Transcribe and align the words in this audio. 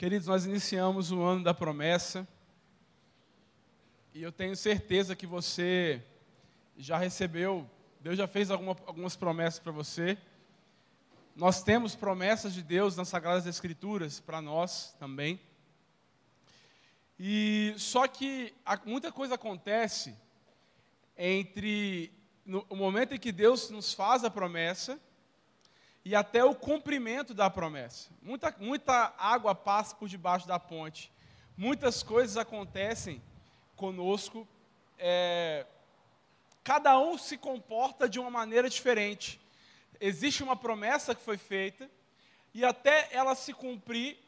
Queridos, 0.00 0.28
nós 0.28 0.46
iniciamos 0.46 1.12
o 1.12 1.20
ano 1.20 1.44
da 1.44 1.52
promessa 1.52 2.26
e 4.14 4.22
eu 4.22 4.32
tenho 4.32 4.56
certeza 4.56 5.14
que 5.14 5.26
você 5.26 6.02
já 6.74 6.96
recebeu, 6.96 7.68
Deus 8.00 8.16
já 8.16 8.26
fez 8.26 8.50
alguma, 8.50 8.74
algumas 8.86 9.14
promessas 9.14 9.60
para 9.60 9.72
você. 9.72 10.16
Nós 11.36 11.62
temos 11.62 11.94
promessas 11.94 12.54
de 12.54 12.62
Deus 12.62 12.96
nas 12.96 13.08
Sagradas 13.08 13.44
Escrituras 13.44 14.20
para 14.20 14.40
nós 14.40 14.96
também. 14.98 15.38
E 17.18 17.74
só 17.76 18.08
que 18.08 18.54
muita 18.86 19.12
coisa 19.12 19.34
acontece 19.34 20.16
entre 21.14 22.10
no, 22.42 22.64
o 22.70 22.74
momento 22.74 23.14
em 23.14 23.18
que 23.18 23.30
Deus 23.30 23.68
nos 23.68 23.92
faz 23.92 24.24
a 24.24 24.30
promessa 24.30 24.98
e 26.04 26.14
até 26.14 26.44
o 26.44 26.54
cumprimento 26.54 27.34
da 27.34 27.50
promessa. 27.50 28.10
Muita, 28.22 28.54
muita 28.58 29.14
água 29.18 29.54
passa 29.54 29.94
por 29.94 30.08
debaixo 30.08 30.46
da 30.46 30.58
ponte. 30.58 31.12
Muitas 31.56 32.02
coisas 32.02 32.36
acontecem 32.36 33.22
conosco. 33.76 34.48
É, 34.98 35.66
cada 36.64 36.98
um 36.98 37.18
se 37.18 37.36
comporta 37.36 38.08
de 38.08 38.18
uma 38.18 38.30
maneira 38.30 38.68
diferente. 38.68 39.40
Existe 40.00 40.42
uma 40.42 40.56
promessa 40.56 41.14
que 41.14 41.22
foi 41.22 41.36
feita 41.36 41.90
e 42.54 42.64
até 42.64 43.08
ela 43.12 43.34
se 43.34 43.52
cumprir, 43.52 44.18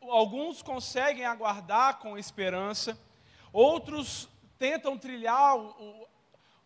alguns 0.00 0.60
conseguem 0.60 1.24
aguardar 1.24 1.98
com 1.98 2.18
esperança, 2.18 2.98
outros 3.52 4.28
tentam 4.58 4.98
trilhar 4.98 5.56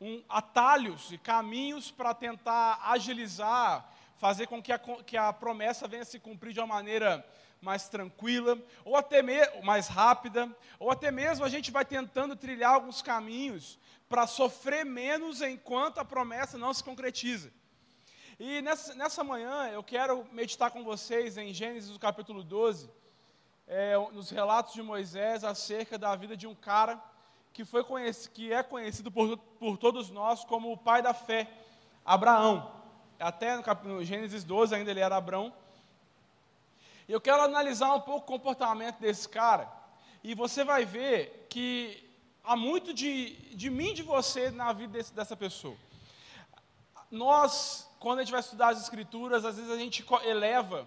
um, 0.01 0.23
atalhos 0.29 1.13
e 1.13 1.19
caminhos 1.19 1.91
para 1.91 2.13
tentar 2.13 2.81
agilizar 2.85 3.89
fazer 4.17 4.47
com 4.47 4.63
que 4.63 4.73
a, 4.73 4.79
que 4.79 5.17
a 5.17 5.33
promessa 5.33 5.89
venha 5.89 6.05
se 6.05 6.19
cumprir 6.19 6.53
de 6.53 6.61
uma 6.61 6.67
maneira 6.67 7.25
mais 7.61 7.89
tranquila, 7.89 8.59
ou 8.85 8.95
até 8.95 9.23
mais 9.63 9.89
rápida, 9.89 10.55
ou 10.79 10.91
até 10.91 11.11
mesmo 11.11 11.45
a 11.45 11.49
gente 11.49 11.71
vai 11.71 11.85
tentando 11.85 12.37
trilhar 12.37 12.75
alguns 12.75 13.01
caminhos 13.01 13.79
para 14.09 14.27
sofrer 14.27 14.85
menos 14.85 15.41
enquanto 15.41 15.99
a 15.99 16.05
promessa 16.05 16.59
não 16.59 16.75
se 16.75 16.85
concretiza. 16.85 17.51
E 18.39 18.61
nessa, 18.61 18.95
nessa 18.95 19.25
manhã 19.25 19.69
eu 19.69 19.83
quero 19.83 20.27
meditar 20.31 20.71
com 20.71 20.85
vocês 20.85 21.39
em 21.39 21.55
Gênesis 21.55 21.97
capítulo 21.97 22.45
12, 22.45 22.91
é, 23.67 23.97
nos 24.13 24.29
relatos 24.29 24.75
de 24.75 24.83
Moisés 24.83 25.43
acerca 25.43 25.97
da 25.97 26.15
vida 26.15 26.37
de 26.37 26.47
um 26.47 26.55
cara 26.55 27.03
que, 27.53 27.65
foi 27.65 27.83
conhecido, 27.83 28.35
que 28.35 28.53
é 28.53 28.63
conhecido 28.63 29.11
por, 29.11 29.39
por 29.39 29.79
todos 29.79 30.11
nós 30.11 30.45
como 30.45 30.71
o 30.71 30.77
pai 30.77 31.01
da 31.01 31.15
fé, 31.15 31.51
Abraão 32.05 32.84
até 33.19 33.57
no 33.85 34.05
Gênesis 34.05 34.45
12 34.45 34.75
ainda 34.75 34.91
ele 34.91 35.01
era 35.01 35.17
Abrão. 35.17 35.53
E 37.09 37.13
eu 37.13 37.21
quero 37.21 37.43
analisar 37.43 37.95
um 37.95 38.01
pouco 38.01 38.21
o 38.21 38.39
comportamento 38.39 38.99
desse 38.99 39.29
cara. 39.29 39.71
E 40.23 40.35
você 40.35 40.65
vai 40.65 40.85
ver 40.85 41.47
que 41.51 42.03
há 42.43 42.57
muito 42.57 42.95
de, 42.95 43.31
de 43.55 43.69
mim 43.71 43.91
e 43.91 43.95
de 43.95 44.03
você 44.03 44.51
na 44.51 44.73
vida 44.73 44.95
desse, 44.95 45.13
dessa 45.13 45.37
pessoa. 45.37 45.77
Nós, 47.11 47.89
quando 48.01 48.19
a 48.19 48.23
gente 48.23 48.33
vai 48.33 48.41
estudar 48.41 48.69
as 48.69 48.81
Escrituras, 48.81 49.45
às 49.45 49.57
vezes 49.57 49.71
a 49.71 49.77
gente 49.77 50.05
eleva 50.25 50.87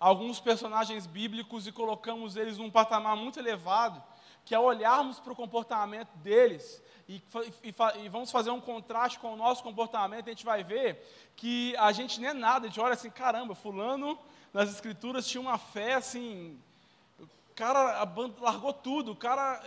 alguns 0.00 0.40
personagens 0.40 1.06
bíblicos 1.06 1.66
e 1.66 1.72
colocamos 1.72 2.36
eles 2.36 2.58
num 2.58 2.70
patamar 2.70 3.16
muito 3.16 3.38
elevado, 3.38 4.02
que 4.48 4.54
é 4.54 4.58
olharmos 4.58 5.20
para 5.20 5.30
o 5.30 5.36
comportamento 5.36 6.08
deles 6.16 6.82
e, 7.06 7.22
e, 7.62 7.74
e, 8.02 8.08
vamos 8.08 8.30
fazer 8.30 8.48
um 8.48 8.60
contraste 8.60 9.18
com 9.18 9.34
o 9.34 9.36
nosso 9.36 9.62
comportamento, 9.62 10.26
a 10.26 10.30
gente 10.30 10.44
vai 10.44 10.64
ver 10.64 11.06
que 11.36 11.76
a 11.76 11.92
gente 11.92 12.18
nem 12.18 12.30
é 12.30 12.32
nada, 12.32 12.64
a 12.64 12.68
gente 12.70 12.80
olha 12.80 12.94
assim, 12.94 13.10
caramba, 13.10 13.54
fulano 13.54 14.18
nas 14.50 14.70
escrituras 14.70 15.28
tinha 15.28 15.42
uma 15.42 15.58
fé 15.58 15.94
assim, 15.94 16.58
o 17.20 17.28
cara 17.54 18.10
largou 18.40 18.72
tudo, 18.72 19.12
o 19.12 19.16
cara 19.16 19.62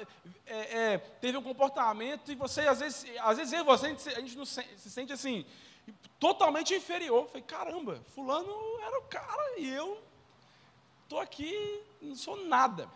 é, 0.47 0.93
é, 0.93 0.97
teve 0.97 1.37
um 1.37 1.43
comportamento 1.43 2.31
e 2.31 2.35
você, 2.35 2.61
às 2.61 2.79
vezes, 2.79 3.05
às 3.19 3.37
vezes 3.37 3.53
eu 3.53 3.63
você, 3.63 3.85
a 3.85 3.89
gente, 3.89 4.09
a 4.09 4.19
gente 4.19 4.45
se, 4.47 4.63
se, 4.77 4.89
sente 4.89 5.13
assim, 5.13 5.45
totalmente 6.19 6.73
inferior. 6.73 7.27
Falei, 7.27 7.43
caramba, 7.43 8.01
fulano 8.15 8.51
era 8.81 8.97
o 8.97 9.03
cara 9.03 9.59
e 9.59 9.69
eu 9.69 10.01
estou 11.03 11.19
aqui, 11.19 11.83
não 12.01 12.15
sou 12.15 12.47
nada. 12.47 12.89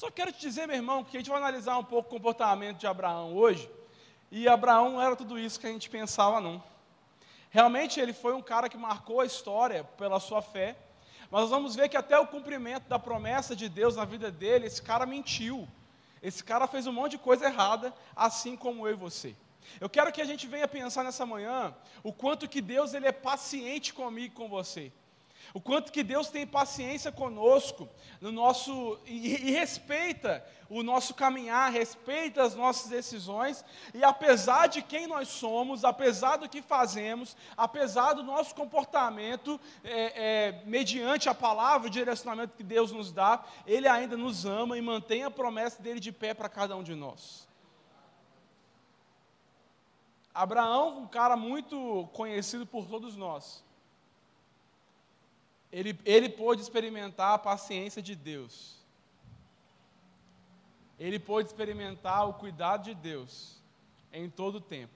Só 0.00 0.10
quero 0.10 0.32
te 0.32 0.40
dizer, 0.40 0.66
meu 0.66 0.76
irmão, 0.76 1.04
que 1.04 1.14
a 1.14 1.20
gente 1.20 1.28
vai 1.28 1.38
analisar 1.38 1.76
um 1.76 1.84
pouco 1.84 2.08
o 2.08 2.12
comportamento 2.12 2.78
de 2.78 2.86
Abraão 2.86 3.36
hoje. 3.36 3.70
E 4.30 4.48
Abraão 4.48 4.92
não 4.92 5.02
era 5.02 5.14
tudo 5.14 5.38
isso 5.38 5.60
que 5.60 5.66
a 5.66 5.70
gente 5.70 5.90
pensava, 5.90 6.40
não. 6.40 6.64
Realmente 7.50 8.00
ele 8.00 8.14
foi 8.14 8.32
um 8.32 8.40
cara 8.40 8.66
que 8.70 8.78
marcou 8.78 9.20
a 9.20 9.26
história 9.26 9.84
pela 9.98 10.18
sua 10.18 10.40
fé. 10.40 10.74
Mas 11.30 11.42
nós 11.42 11.50
vamos 11.50 11.76
ver 11.76 11.90
que 11.90 11.98
até 11.98 12.18
o 12.18 12.26
cumprimento 12.26 12.88
da 12.88 12.98
promessa 12.98 13.54
de 13.54 13.68
Deus 13.68 13.96
na 13.96 14.06
vida 14.06 14.30
dele, 14.30 14.68
esse 14.68 14.80
cara 14.80 15.04
mentiu. 15.04 15.68
Esse 16.22 16.42
cara 16.42 16.66
fez 16.66 16.86
um 16.86 16.92
monte 16.92 17.10
de 17.10 17.18
coisa 17.18 17.44
errada, 17.44 17.92
assim 18.16 18.56
como 18.56 18.88
eu 18.88 18.94
e 18.94 18.96
você. 18.96 19.36
Eu 19.78 19.90
quero 19.90 20.10
que 20.10 20.22
a 20.22 20.24
gente 20.24 20.46
venha 20.46 20.66
pensar 20.66 21.04
nessa 21.04 21.26
manhã 21.26 21.76
o 22.02 22.10
quanto 22.10 22.48
que 22.48 22.62
Deus 22.62 22.94
ele 22.94 23.06
é 23.06 23.12
paciente 23.12 23.92
comigo 23.92 24.32
e 24.32 24.34
com 24.34 24.48
você. 24.48 24.90
O 25.52 25.60
quanto 25.60 25.90
que 25.90 26.04
Deus 26.04 26.28
tem 26.28 26.46
paciência 26.46 27.10
conosco 27.10 27.88
no 28.20 28.30
nosso 28.30 28.98
e, 29.04 29.48
e, 29.48 29.50
respeita 29.50 30.44
o 30.68 30.82
nosso 30.82 31.12
caminhar, 31.14 31.72
respeita 31.72 32.44
as 32.44 32.54
nossas 32.54 32.88
decisões, 32.88 33.64
e 33.92 34.04
apesar 34.04 34.68
de 34.68 34.80
quem 34.82 35.08
nós 35.08 35.26
somos, 35.26 35.84
apesar 35.84 36.36
do 36.36 36.48
que 36.48 36.62
fazemos, 36.62 37.36
apesar 37.56 38.12
do 38.12 38.22
nosso 38.22 38.54
comportamento, 38.54 39.60
é, 39.82 40.52
é, 40.52 40.62
mediante 40.64 41.28
a 41.28 41.34
palavra, 41.34 41.88
o 41.88 41.90
direcionamento 41.90 42.56
que 42.56 42.62
Deus 42.62 42.92
nos 42.92 43.10
dá, 43.10 43.44
Ele 43.66 43.88
ainda 43.88 44.16
nos 44.16 44.46
ama 44.46 44.78
e 44.78 44.82
mantém 44.82 45.24
a 45.24 45.30
promessa 45.30 45.82
dele 45.82 45.98
de 45.98 46.12
pé 46.12 46.32
para 46.32 46.48
cada 46.48 46.76
um 46.76 46.82
de 46.84 46.94
nós. 46.94 47.48
Abraão, 50.32 51.00
um 51.00 51.08
cara 51.08 51.36
muito 51.36 52.08
conhecido 52.12 52.64
por 52.64 52.86
todos 52.86 53.16
nós 53.16 53.68
ele, 55.72 55.98
ele 56.04 56.28
pôde 56.28 56.60
experimentar 56.60 57.34
a 57.34 57.38
paciência 57.38 58.02
de 58.02 58.16
Deus. 58.16 58.76
Ele 60.98 61.18
pôde 61.18 61.48
experimentar 61.48 62.28
o 62.28 62.34
cuidado 62.34 62.84
de 62.84 62.94
Deus 62.94 63.62
em 64.12 64.28
todo 64.28 64.56
o 64.56 64.60
tempo. 64.60 64.92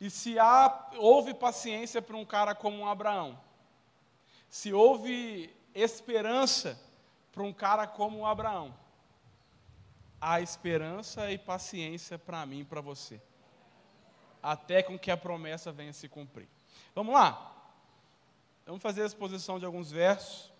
E 0.00 0.10
se 0.10 0.38
há, 0.38 0.90
houve 0.96 1.32
paciência 1.34 2.02
para 2.02 2.16
um 2.16 2.24
cara 2.24 2.54
como 2.54 2.78
um 2.78 2.88
Abraão, 2.88 3.38
se 4.48 4.72
houve 4.72 5.54
esperança 5.74 6.80
para 7.32 7.42
um 7.42 7.52
cara 7.52 7.86
como 7.86 8.18
um 8.18 8.26
Abraão, 8.26 8.74
há 10.20 10.40
esperança 10.40 11.30
e 11.30 11.38
paciência 11.38 12.18
para 12.18 12.44
mim 12.46 12.60
e 12.60 12.64
para 12.64 12.80
você, 12.80 13.20
até 14.42 14.82
com 14.82 14.98
que 14.98 15.10
a 15.10 15.16
promessa 15.16 15.70
venha 15.70 15.92
se 15.92 16.08
cumprir. 16.08 16.48
Vamos 16.94 17.14
lá? 17.14 17.53
Vamos 18.66 18.82
fazer 18.82 19.02
a 19.02 19.06
exposição 19.06 19.58
de 19.58 19.66
alguns 19.66 19.90
versos. 19.90 20.50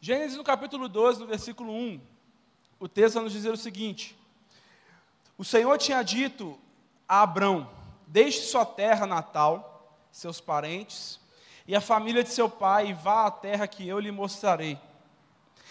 Gênesis 0.00 0.36
no 0.36 0.42
capítulo 0.42 0.88
12, 0.88 1.20
no 1.20 1.26
versículo 1.26 1.72
1, 1.72 2.00
o 2.80 2.88
texto 2.88 3.14
vai 3.14 3.22
nos 3.22 3.32
dizer 3.32 3.50
o 3.52 3.56
seguinte: 3.56 4.18
O 5.38 5.44
Senhor 5.44 5.78
tinha 5.78 6.02
dito 6.02 6.58
a 7.08 7.22
Abrão: 7.22 7.70
Deixe 8.08 8.40
sua 8.40 8.66
terra 8.66 9.06
natal, 9.06 9.96
seus 10.10 10.40
parentes 10.40 11.20
e 11.64 11.76
a 11.76 11.80
família 11.80 12.24
de 12.24 12.30
seu 12.30 12.50
pai, 12.50 12.88
e 12.88 12.92
vá 12.92 13.26
à 13.26 13.30
terra 13.30 13.68
que 13.68 13.86
eu 13.86 14.00
lhe 14.00 14.10
mostrarei. 14.10 14.76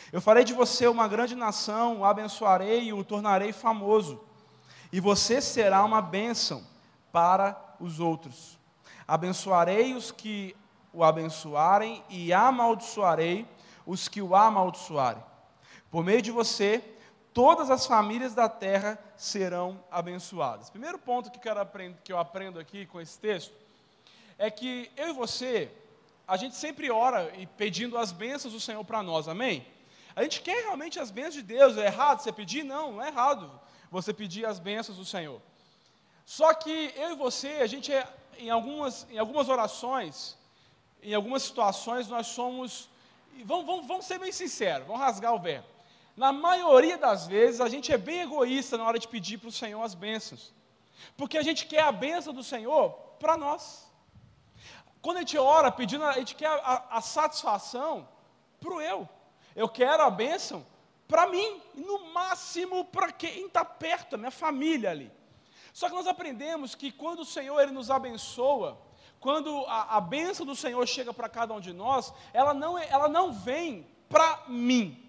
Eu 0.10 0.22
farei 0.22 0.46
de 0.46 0.54
você 0.54 0.88
uma 0.88 1.08
grande 1.10 1.36
nação, 1.36 2.00
o 2.00 2.06
abençoarei 2.06 2.86
e 2.86 2.94
o 2.94 3.04
tornarei 3.04 3.52
famoso, 3.52 4.24
e 4.90 5.02
você 5.02 5.42
será 5.42 5.84
uma 5.84 6.02
bênção 6.02 6.66
para 7.12 7.76
os 7.78 8.00
outros. 8.00 8.58
Abençoarei 9.06 9.94
os 9.94 10.10
que 10.10 10.56
o 10.94 11.04
abençoarem 11.04 12.04
e 12.10 12.32
amaldiçoarei 12.32 13.48
os 13.86 14.08
que 14.08 14.22
o 14.22 14.36
amaldiçoarem. 14.36 15.24
Por 15.90 16.04
meio 16.04 16.22
de 16.22 16.32
você, 16.32 16.84
todas 17.34 17.70
as 17.70 17.86
famílias 17.86 18.34
da 18.34 18.48
terra 18.48 18.98
serão 19.18 19.84
abençoadas. 19.92 20.70
Primeiro 20.70 21.00
ponto 21.00 21.32
que, 21.32 21.40
quero 21.40 21.60
aprender, 21.60 21.98
que 22.04 22.14
eu 22.14 22.20
aprendo 22.20 22.60
aqui 22.60 22.86
com 22.86 23.02
esse 23.02 23.20
texto 23.20 23.54
é 24.38 24.50
que 24.50 24.92
eu 24.96 25.10
e 25.10 25.14
você, 25.14 25.72
a 26.28 26.38
gente 26.38 26.56
sempre 26.56 26.90
ora 26.90 27.34
e 27.38 27.46
pedindo 27.46 27.98
as 27.98 28.12
bênçãos 28.12 28.54
do 28.54 28.60
Senhor 28.60 28.84
para 28.84 29.04
nós, 29.04 29.28
amém? 29.28 29.66
A 30.16 30.24
gente 30.24 30.42
quer 30.42 30.64
realmente 30.64 31.00
as 31.00 31.10
bênçãos 31.10 31.36
de 31.36 31.42
Deus, 31.44 31.78
é 31.78 31.86
errado 31.86 32.22
você 32.22 32.32
pedir? 32.32 32.64
Não, 32.64 32.94
não 32.94 33.04
é 33.04 33.08
errado 33.08 33.50
você 33.90 34.14
pedir 34.14 34.46
as 34.46 34.60
bênçãos 34.60 34.98
do 34.98 35.06
Senhor. 35.06 35.42
Só 36.26 36.54
que 36.54 36.94
eu 36.96 37.12
e 37.12 37.16
você, 37.16 37.60
a 37.62 37.68
gente 37.68 37.92
é, 37.92 38.08
em 38.38 38.50
algumas, 38.50 39.08
em 39.10 39.18
algumas 39.18 39.50
orações, 39.50 40.38
em 41.04 41.14
algumas 41.14 41.44
situações 41.44 42.08
nós 42.08 42.28
somos, 42.28 42.90
vamos, 43.46 43.66
vamos, 43.66 43.88
vamos 43.88 44.06
ser 44.06 44.20
bem 44.20 44.32
sinceros, 44.32 44.88
vamos 44.88 45.02
rasgar 45.02 45.34
o 45.34 45.40
verbo. 45.40 45.68
Na 46.16 46.32
maioria 46.32 46.98
das 46.98 47.28
vezes 47.28 47.60
a 47.60 47.68
gente 47.68 47.92
é 47.92 47.98
bem 47.98 48.22
egoísta 48.22 48.78
na 48.78 48.86
hora 48.86 49.00
de 49.00 49.08
pedir 49.08 49.38
para 49.38 49.50
o 49.50 49.52
Senhor 49.52 49.82
as 49.82 49.96
bênçãos, 49.96 50.54
porque 51.18 51.38
a 51.38 51.44
gente 51.44 51.66
quer 51.66 51.84
a 51.84 51.92
bênção 51.92 52.34
do 52.34 52.44
Senhor 52.44 52.92
para 53.20 53.36
nós. 53.36 53.92
Quando 55.02 55.18
a 55.18 55.20
gente 55.20 55.38
ora 55.38 55.72
pedindo, 55.72 56.06
a 56.06 56.14
gente 56.14 56.36
quer 56.36 56.48
a, 56.48 56.86
a 56.92 57.02
satisfação 57.02 58.08
para 58.60 58.74
o 58.74 58.82
eu. 58.82 59.10
Eu 59.56 59.68
quero 59.68 60.04
a 60.04 60.10
bênção 60.10 60.66
para 61.08 61.28
mim, 61.28 61.62
no 61.76 62.14
máximo 62.14 62.86
para 62.86 63.12
quem 63.12 63.46
está 63.46 63.66
perto, 63.66 64.16
a 64.16 64.18
minha 64.18 64.32
família 64.32 64.90
ali. 64.90 65.12
Só 65.74 65.90
que 65.90 65.96
nós 65.96 66.08
aprendemos 66.08 66.74
que 66.76 66.92
quando 66.92 67.20
o 67.20 67.26
Senhor 67.26 67.60
ele 67.60 67.72
nos 67.72 67.92
abençoa, 67.92 68.80
quando 69.24 69.64
a, 69.68 69.96
a 69.96 70.02
bênção 70.02 70.46
do 70.46 70.54
Senhor 70.54 70.86
chega 70.86 71.14
para 71.14 71.30
cada 71.30 71.54
um 71.54 71.62
de 71.62 71.72
nós, 71.72 72.14
ela 72.34 72.54
não, 72.54 72.78
é, 72.78 72.90
ela 72.90 73.08
não 73.08 73.32
vem 73.32 73.88
para 74.10 74.44
mim. 74.50 75.00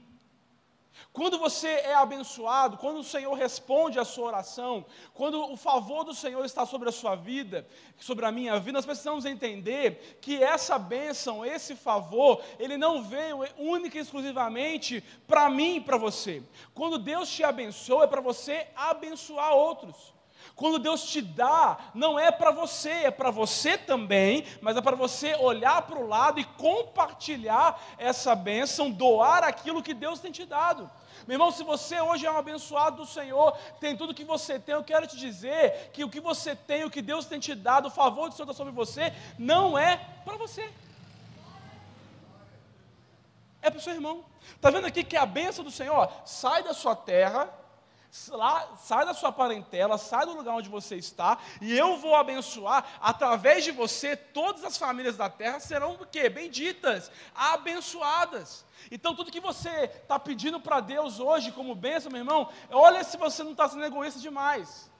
Quando 1.12 1.36
você 1.36 1.66
é 1.66 1.94
abençoado, 1.94 2.76
quando 2.76 3.00
o 3.00 3.04
Senhor 3.04 3.34
responde 3.34 3.98
a 3.98 4.04
sua 4.04 4.26
oração, 4.26 4.86
quando 5.12 5.42
o 5.52 5.56
favor 5.56 6.04
do 6.04 6.14
Senhor 6.14 6.44
está 6.44 6.64
sobre 6.64 6.88
a 6.88 6.92
sua 6.92 7.16
vida, 7.16 7.66
sobre 7.98 8.24
a 8.24 8.30
minha 8.30 8.56
vida, 8.60 8.78
nós 8.78 8.86
precisamos 8.86 9.24
entender 9.24 10.18
que 10.20 10.40
essa 10.40 10.78
bênção, 10.78 11.44
esse 11.44 11.74
favor, 11.74 12.40
ele 12.56 12.76
não 12.76 13.02
veio 13.02 13.40
única 13.58 13.98
e 13.98 14.00
exclusivamente 14.00 15.02
para 15.26 15.50
mim 15.50 15.78
e 15.78 15.80
para 15.80 15.96
você. 15.96 16.40
Quando 16.72 16.98
Deus 16.98 17.28
te 17.28 17.42
abençoa, 17.42 18.04
é 18.04 18.06
para 18.06 18.20
você 18.20 18.68
abençoar 18.76 19.54
outros. 19.54 20.13
Quando 20.56 20.78
Deus 20.78 21.04
te 21.04 21.20
dá, 21.20 21.78
não 21.92 22.16
é 22.18 22.30
para 22.30 22.52
você, 22.52 22.90
é 22.90 23.10
para 23.10 23.30
você 23.30 23.76
também, 23.76 24.46
mas 24.60 24.76
é 24.76 24.80
para 24.80 24.94
você 24.94 25.34
olhar 25.34 25.82
para 25.82 25.98
o 25.98 26.06
lado 26.06 26.38
e 26.38 26.44
compartilhar 26.44 27.82
essa 27.98 28.36
bênção, 28.36 28.90
doar 28.90 29.42
aquilo 29.42 29.82
que 29.82 29.92
Deus 29.92 30.20
tem 30.20 30.30
te 30.30 30.44
dado. 30.44 30.88
Meu 31.26 31.34
irmão, 31.34 31.50
se 31.50 31.64
você 31.64 32.00
hoje 32.00 32.24
é 32.26 32.30
um 32.30 32.36
abençoado 32.36 32.98
do 32.98 33.06
Senhor, 33.06 33.56
tem 33.80 33.96
tudo 33.96 34.14
que 34.14 34.24
você 34.24 34.58
tem, 34.58 34.74
eu 34.74 34.84
quero 34.84 35.06
te 35.06 35.16
dizer 35.16 35.90
que 35.92 36.04
o 36.04 36.10
que 36.10 36.20
você 36.20 36.54
tem, 36.54 36.84
o 36.84 36.90
que 36.90 37.02
Deus 37.02 37.26
tem 37.26 37.40
te 37.40 37.54
dado, 37.54 37.88
o 37.88 37.90
favor 37.90 38.28
do 38.28 38.34
Senhor 38.36 38.44
está 38.44 38.56
sobre 38.56 38.72
você, 38.72 39.12
não 39.36 39.76
é 39.76 39.96
para 40.24 40.36
você. 40.36 40.70
É 43.60 43.70
para 43.70 43.78
o 43.78 43.82
seu 43.82 43.94
irmão. 43.94 44.24
Está 44.54 44.70
vendo 44.70 44.86
aqui 44.86 45.02
que 45.02 45.16
a 45.16 45.26
bênção 45.26 45.64
do 45.64 45.70
Senhor 45.70 46.12
sai 46.24 46.62
da 46.62 46.74
sua 46.74 46.94
terra, 46.94 47.48
lá, 48.30 48.76
sai 48.76 49.04
da 49.04 49.12
sua 49.12 49.32
parentela, 49.32 49.98
sai 49.98 50.24
do 50.24 50.34
lugar 50.34 50.54
onde 50.54 50.68
você 50.68 50.96
está, 50.96 51.38
e 51.60 51.76
eu 51.76 51.96
vou 51.96 52.14
abençoar, 52.14 52.86
através 53.00 53.64
de 53.64 53.72
você, 53.72 54.16
todas 54.16 54.64
as 54.64 54.76
famílias 54.76 55.16
da 55.16 55.28
terra 55.28 55.58
serão 55.58 55.94
o 55.94 56.06
quê? 56.06 56.28
Benditas, 56.28 57.10
abençoadas. 57.34 58.64
Então, 58.90 59.14
tudo 59.14 59.32
que 59.32 59.40
você 59.40 59.84
está 59.84 60.18
pedindo 60.18 60.60
para 60.60 60.80
Deus 60.80 61.18
hoje 61.18 61.50
como 61.50 61.74
bênção, 61.74 62.12
meu 62.12 62.20
irmão, 62.20 62.50
olha 62.70 63.02
se 63.02 63.16
você 63.16 63.42
não 63.42 63.52
está 63.52 63.68
sendo 63.68 63.84
egoísta 63.84 64.20
demais. 64.20 64.90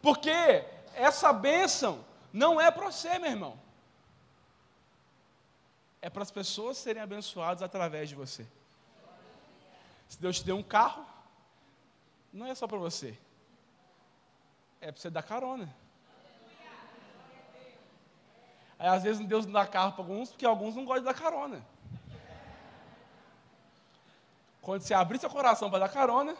Porque 0.00 0.64
essa 0.94 1.32
bênção 1.32 2.04
não 2.32 2.60
é 2.60 2.70
para 2.70 2.92
você, 2.92 3.18
meu 3.18 3.30
irmão. 3.30 3.58
É 6.00 6.08
para 6.08 6.22
as 6.22 6.30
pessoas 6.30 6.76
serem 6.76 7.02
abençoadas 7.02 7.62
através 7.62 8.08
de 8.08 8.14
você. 8.14 8.46
Se 10.06 10.20
Deus 10.20 10.38
te 10.38 10.44
deu 10.44 10.56
um 10.56 10.62
carro, 10.62 11.04
não 12.36 12.46
é 12.46 12.54
só 12.54 12.66
para 12.66 12.78
você. 12.78 13.16
É 14.80 14.92
para 14.92 15.00
você 15.00 15.08
dar 15.08 15.22
carona. 15.22 15.74
Aí, 18.78 18.88
às 18.88 19.02
vezes 19.02 19.26
Deus 19.26 19.46
não 19.46 19.54
dá 19.54 19.66
carro 19.66 19.92
para 19.92 20.02
alguns, 20.02 20.28
porque 20.28 20.44
alguns 20.44 20.76
não 20.76 20.84
gostam 20.84 21.02
de 21.02 21.06
dar 21.06 21.14
carona. 21.14 21.64
Quando 24.60 24.82
você 24.82 24.92
abrir 24.92 25.18
seu 25.18 25.30
coração 25.30 25.70
para 25.70 25.78
dar 25.78 25.88
carona, 25.88 26.36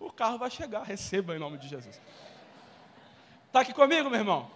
o 0.00 0.10
carro 0.10 0.38
vai 0.38 0.50
chegar. 0.50 0.82
Receba 0.82 1.36
em 1.36 1.38
nome 1.38 1.58
de 1.58 1.68
Jesus. 1.68 2.00
Está 3.46 3.60
aqui 3.60 3.74
comigo, 3.74 4.08
meu 4.08 4.20
irmão? 4.20 4.50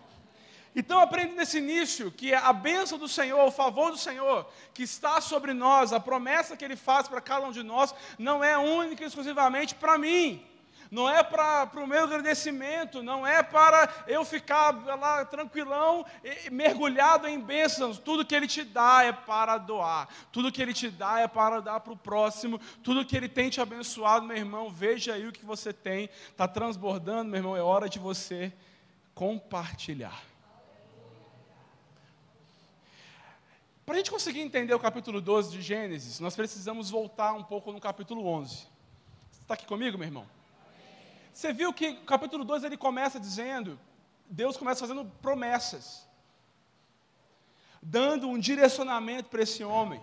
Então 0.75 1.01
aprende 1.01 1.35
nesse 1.35 1.59
início 1.59 2.11
que 2.11 2.33
a 2.33 2.51
bênção 2.51 2.97
do 2.97 3.07
Senhor, 3.07 3.45
o 3.45 3.51
favor 3.51 3.91
do 3.91 3.99
Senhor 3.99 4.51
que 4.73 4.85
está 4.85 5.21
sobre 5.21 5.53
nós, 5.53 5.93
a 5.93 6.01
promessa 6.01 6.57
que 6.57 6.65
Ele 6.65 6.77
faz 6.77 7.09
para 7.09 7.21
cada 7.21 7.47
um 7.47 7.53
de 7.53 7.63
nós, 7.63 7.95
não 8.19 8.43
é 8.43 8.57
única 8.57 9.05
e 9.05 9.07
exclusivamente 9.07 9.75
para 9.75 9.99
mim 9.99 10.51
não 10.93 11.09
é 11.09 11.23
para 11.23 11.71
o 11.83 11.87
meu 11.87 12.05
agradecimento, 12.05 13.03
não 13.03 13.27
é 13.27 13.43
para 13.43 14.05
eu 14.07 14.27
ficar 14.27 14.73
lá 14.85 15.25
tranquilão, 15.25 16.05
mergulhado 16.51 17.27
em 17.27 17.41
bênçãos. 17.41 17.99
Tudo 17.99 18.27
que 18.27 18.35
Ele 18.35 18.47
te 18.47 18.63
dá 18.63 19.03
é 19.03 19.11
para 19.11 19.57
doar, 19.57 20.07
tudo 20.31 20.53
que 20.53 20.61
Ele 20.61 20.75
te 20.75 20.91
dá 20.91 21.19
é 21.21 21.27
para 21.27 21.61
dar 21.61 21.81
para 21.81 21.95
o 21.95 21.97
próximo, 21.97 22.61
tudo 22.83 23.07
que 23.07 23.17
Ele 23.17 23.27
tem 23.27 23.49
te 23.49 23.59
abençoado, 23.59 24.27
meu 24.27 24.37
irmão, 24.37 24.69
veja 24.69 25.15
aí 25.15 25.27
o 25.27 25.33
que 25.33 25.47
você 25.47 25.73
tem, 25.73 26.11
está 26.29 26.47
transbordando, 26.47 27.31
meu 27.31 27.39
irmão, 27.39 27.57
é 27.57 27.63
hora 27.63 27.89
de 27.89 27.99
você 27.99 28.53
compartilhar. 29.15 30.23
Para 33.87 33.95
a 33.95 33.97
gente 33.97 34.11
conseguir 34.11 34.41
entender 34.41 34.75
o 34.75 34.79
capítulo 34.79 35.23
12 35.23 35.53
de 35.53 35.63
Gênesis, 35.63 36.21
nós 36.21 36.37
precisamos 36.37 36.91
voltar 36.91 37.33
um 37.33 37.43
pouco 37.43 37.73
no 37.73 37.81
capítulo 37.81 38.27
11. 38.27 38.57
Você 38.57 38.67
está 39.41 39.55
aqui 39.55 39.65
comigo, 39.65 39.97
meu 39.97 40.07
irmão? 40.07 40.42
Você 41.33 41.53
viu 41.53 41.73
que 41.73 41.95
capítulo 42.05 42.45
2 42.45 42.65
ele 42.65 42.77
começa 42.77 43.19
dizendo, 43.19 43.79
Deus 44.29 44.57
começa 44.57 44.81
fazendo 44.81 45.05
promessas, 45.23 46.07
dando 47.83 48.29
um 48.29 48.39
direcionamento 48.39 49.31
para 49.31 49.43
esse 49.43 49.65
homem, 49.65 50.01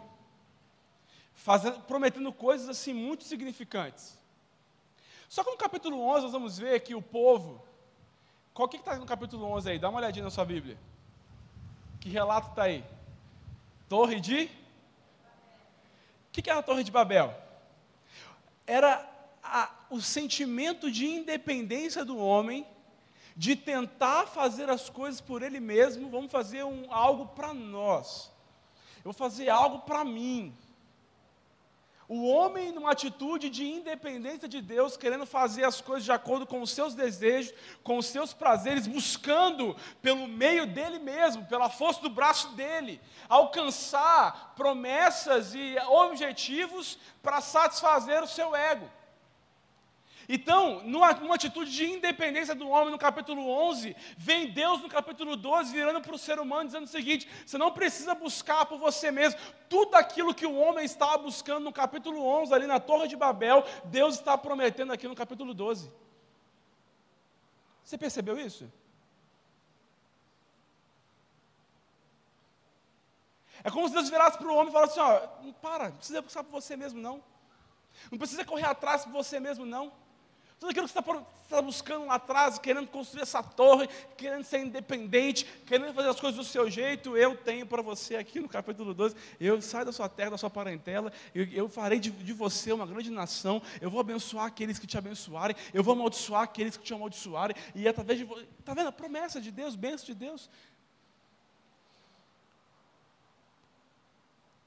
fazendo, 1.34 1.80
prometendo 1.82 2.34
coisas 2.34 2.68
assim 2.68 2.94
muito 2.94 3.24
significantes. 3.24 4.18
Só 5.30 5.44
que 5.44 5.52
no 5.52 5.58
capítulo 5.58 6.02
11 6.02 6.24
nós 6.24 6.32
vamos 6.32 6.58
ver 6.58 6.80
que 6.80 6.96
o 6.96 7.02
povo, 7.02 7.64
qual 8.54 8.68
que 8.68 8.78
está 8.78 8.96
no 8.98 9.06
capítulo 9.06 9.46
11 9.46 9.70
aí? 9.70 9.80
Dá 9.80 9.90
uma 9.90 10.00
olhadinha 10.00 10.26
na 10.26 10.32
sua 10.32 10.46
Bíblia. 10.46 10.78
Que 12.00 12.10
relato 12.10 12.50
está 12.50 12.64
aí? 12.64 12.84
Torre 13.88 14.20
de? 14.20 14.46
O 14.46 16.32
que, 16.32 16.42
que 16.42 16.50
era 16.50 16.60
a 16.60 16.64
Torre 16.64 16.84
de 16.84 16.92
Babel? 16.92 17.36
Era 18.66 19.09
a, 19.50 19.70
o 19.90 20.02
sentimento 20.02 20.92
de 20.92 21.08
independência 21.08 22.06
do 22.06 22.18
homem, 22.18 22.66
de 23.36 23.56
tentar 23.56 24.28
fazer 24.28 24.70
as 24.70 24.90
coisas 24.90 25.22
por 25.22 25.42
ele 25.42 25.60
mesmo, 25.60 26.10
vamos 26.10 26.32
fazer 26.32 26.64
um, 26.64 26.86
algo 26.90 27.28
para 27.28 27.54
nós. 27.54 28.32
Eu 28.98 29.06
vou 29.06 29.14
fazer 29.14 29.50
algo 29.50 29.80
para 29.80 30.04
mim. 30.04 30.56
O 32.12 32.28
homem, 32.28 32.72
numa 32.72 32.92
atitude 32.92 33.52
de 33.52 33.64
independência 33.66 34.48
de 34.48 34.62
Deus, 34.62 34.98
querendo 34.98 35.28
fazer 35.28 35.64
as 35.64 35.80
coisas 35.80 36.04
de 36.04 36.12
acordo 36.12 36.46
com 36.46 36.60
os 36.60 36.72
seus 36.72 36.96
desejos, 36.96 37.54
com 37.84 38.00
os 38.00 38.08
seus 38.08 38.34
prazeres, 38.34 38.88
buscando 38.88 39.76
pelo 40.02 40.28
meio 40.28 40.66
dele 40.66 40.98
mesmo, 40.98 41.46
pela 41.46 41.70
força 41.70 42.02
do 42.02 42.10
braço 42.10 42.50
dele, 42.56 43.00
alcançar 43.30 44.56
promessas 44.56 45.54
e 45.54 45.78
objetivos 45.88 46.98
para 47.22 47.42
satisfazer 47.42 48.24
o 48.24 48.28
seu 48.28 48.56
ego. 48.56 48.90
Então, 50.32 50.84
numa, 50.84 51.12
numa, 51.14 51.34
atitude 51.34 51.72
de 51.72 51.90
independência 51.90 52.54
do 52.54 52.70
homem, 52.70 52.92
no 52.92 53.00
capítulo 53.00 53.50
11, 53.50 53.96
vem 54.16 54.52
Deus 54.52 54.80
no 54.80 54.88
capítulo 54.88 55.36
12, 55.36 55.74
virando 55.74 56.00
para 56.02 56.14
o 56.14 56.20
ser 56.20 56.40
humano, 56.40 56.66
dizendo 56.66 56.84
o 56.84 56.88
seguinte: 56.88 57.28
você 57.44 57.58
não 57.58 57.72
precisa 57.72 58.14
buscar 58.14 58.64
por 58.68 58.78
você 58.78 59.10
mesmo. 59.10 59.40
Tudo 59.68 59.96
aquilo 59.96 60.36
que 60.36 60.46
o 60.46 60.56
homem 60.56 60.86
estava 60.86 61.18
buscando 61.18 61.64
no 61.64 61.74
capítulo 61.74 62.24
11, 62.24 62.54
ali 62.54 62.68
na 62.68 62.80
Torre 62.80 63.08
de 63.08 63.16
Babel, 63.16 63.66
Deus 63.86 64.20
está 64.20 64.38
prometendo 64.38 64.94
aqui 64.94 65.08
no 65.08 65.16
capítulo 65.16 65.52
12. 65.52 65.92
Você 67.84 67.98
percebeu 67.98 68.40
isso? 68.40 68.72
É 73.64 73.72
como 73.72 73.88
se 73.88 73.96
Deus 73.96 74.12
virasse 74.12 74.38
para 74.38 74.48
o 74.48 74.54
homem 74.54 74.70
e 74.70 74.74
falasse 74.74 75.00
assim: 75.00 75.12
ó, 75.42 75.52
para, 75.54 75.90
não 75.90 75.98
precisa 75.98 76.22
buscar 76.22 76.44
por 76.44 76.52
você 76.52 76.78
mesmo, 76.78 77.02
não. 77.02 77.24
Não 78.12 78.20
precisa 78.20 78.46
correr 78.46 78.68
atrás 78.68 79.06
por 79.06 79.12
você 79.12 79.40
mesmo, 79.40 79.66
não. 79.66 79.92
Tudo 80.60 80.72
aquilo 80.72 80.88
que 80.88 80.94
você 80.94 81.00
está 81.00 81.26
tá 81.50 81.62
buscando 81.62 82.06
lá 82.06 82.16
atrás, 82.16 82.60
querendo 82.60 82.88
construir 82.88 83.22
essa 83.22 83.42
torre, 83.42 83.88
querendo 84.18 84.44
ser 84.44 84.60
independente, 84.60 85.46
querendo 85.66 85.94
fazer 85.94 86.10
as 86.10 86.20
coisas 86.20 86.38
do 86.38 86.44
seu 86.44 86.70
jeito, 86.70 87.16
eu 87.16 87.38
tenho 87.38 87.66
para 87.66 87.82
você 87.82 88.18
aqui 88.18 88.42
no 88.42 88.50
capítulo 88.50 88.94
12. 88.94 89.16
Eu 89.40 89.62
saio 89.62 89.86
da 89.86 89.94
sua 89.94 90.10
terra, 90.10 90.32
da 90.32 90.38
sua 90.38 90.50
parentela, 90.50 91.14
eu, 91.34 91.46
eu 91.46 91.70
farei 91.70 91.98
de, 91.98 92.12
de, 92.12 92.34
você 92.34 92.74
uma 92.74 92.86
grande 92.86 93.10
nação, 93.10 93.62
eu 93.80 93.90
vou 93.90 94.02
abençoar 94.02 94.48
aqueles 94.48 94.78
que 94.78 94.86
te 94.86 94.98
abençoarem, 94.98 95.56
eu 95.74 95.82
vou 95.82 95.94
amaldiçoar 95.94 96.44
aqueles 96.44 96.76
que 96.76 96.84
te 96.84 96.94
amaldiçoarem, 96.94 97.56
e 97.74 97.88
através 97.88 98.20
de 98.20 98.26
você. 98.26 98.46
Está 98.60 98.74
vendo 98.74 98.88
a 98.88 98.92
promessa 98.92 99.40
de 99.40 99.52
Deus, 99.52 99.78
bênção 99.78 100.08
de 100.08 100.14
Deus? 100.14 100.50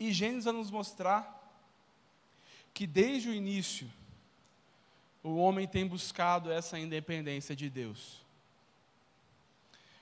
E 0.00 0.10
Gênesis 0.10 0.44
vai 0.44 0.54
nos 0.54 0.70
mostrar 0.70 1.38
que 2.72 2.86
desde 2.86 3.28
o 3.28 3.34
início, 3.34 3.88
o 5.22 5.36
homem 5.36 5.66
tem 5.66 5.86
buscado 5.86 6.50
essa 6.50 6.78
independência 6.78 7.54
de 7.54 7.70
Deus. 7.70 8.22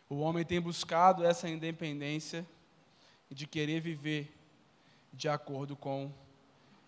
O 0.08 0.20
homem 0.20 0.44
tem 0.44 0.60
buscado 0.60 1.24
essa 1.24 1.48
independência 1.48 2.46
de 3.30 3.46
querer 3.46 3.80
viver 3.80 4.32
de 5.12 5.28
acordo 5.28 5.76
com 5.76 6.10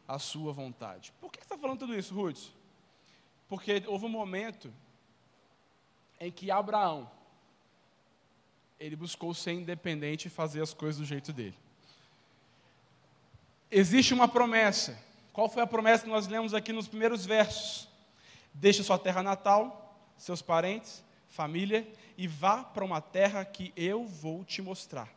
a 0.09 0.19
sua 0.19 0.53
vontade. 0.53 1.13
Por 1.21 1.31
que 1.31 1.39
você 1.39 1.45
está 1.45 1.59
falando 1.59 1.79
tudo 1.79 1.95
isso, 1.95 2.15
Ruth? 2.15 2.49
Porque 3.49 3.83
houve 3.87 4.07
um 4.07 4.09
momento 4.09 4.73
em 6.19 6.31
que 6.31 6.51
Abraão 6.51 7.11
ele 8.81 8.97
buscou 8.97 9.33
ser 9.33 9.53
independente 9.53 10.27
e 10.27 10.31
fazer 10.31 10.61
as 10.61 10.75
coisas 10.75 10.99
do 10.99 11.05
jeito 11.05 11.33
dele. 11.33 11.57
Existe 13.71 14.13
uma 14.13 14.27
promessa 14.27 14.99
Qual 15.33 15.49
foi 15.49 15.63
a 15.63 15.67
promessa 15.67 16.05
que 16.05 16.11
nós 16.11 16.27
lemos 16.27 16.53
aqui 16.53 16.73
nos 16.73 16.87
primeiros 16.87 17.25
versos? 17.25 17.89
Deixe 18.55 18.83
sua 18.83 18.99
terra 18.99 19.23
natal, 19.23 20.13
seus 20.17 20.43
parentes, 20.43 21.03
família, 21.29 21.91
e 22.17 22.27
vá 22.29 22.63
para 22.63 22.85
uma 22.85 23.01
terra 23.01 23.45
que 23.45 23.73
eu 23.77 24.07
vou 24.07 24.45
te 24.45 24.61
mostrar. 24.61 25.09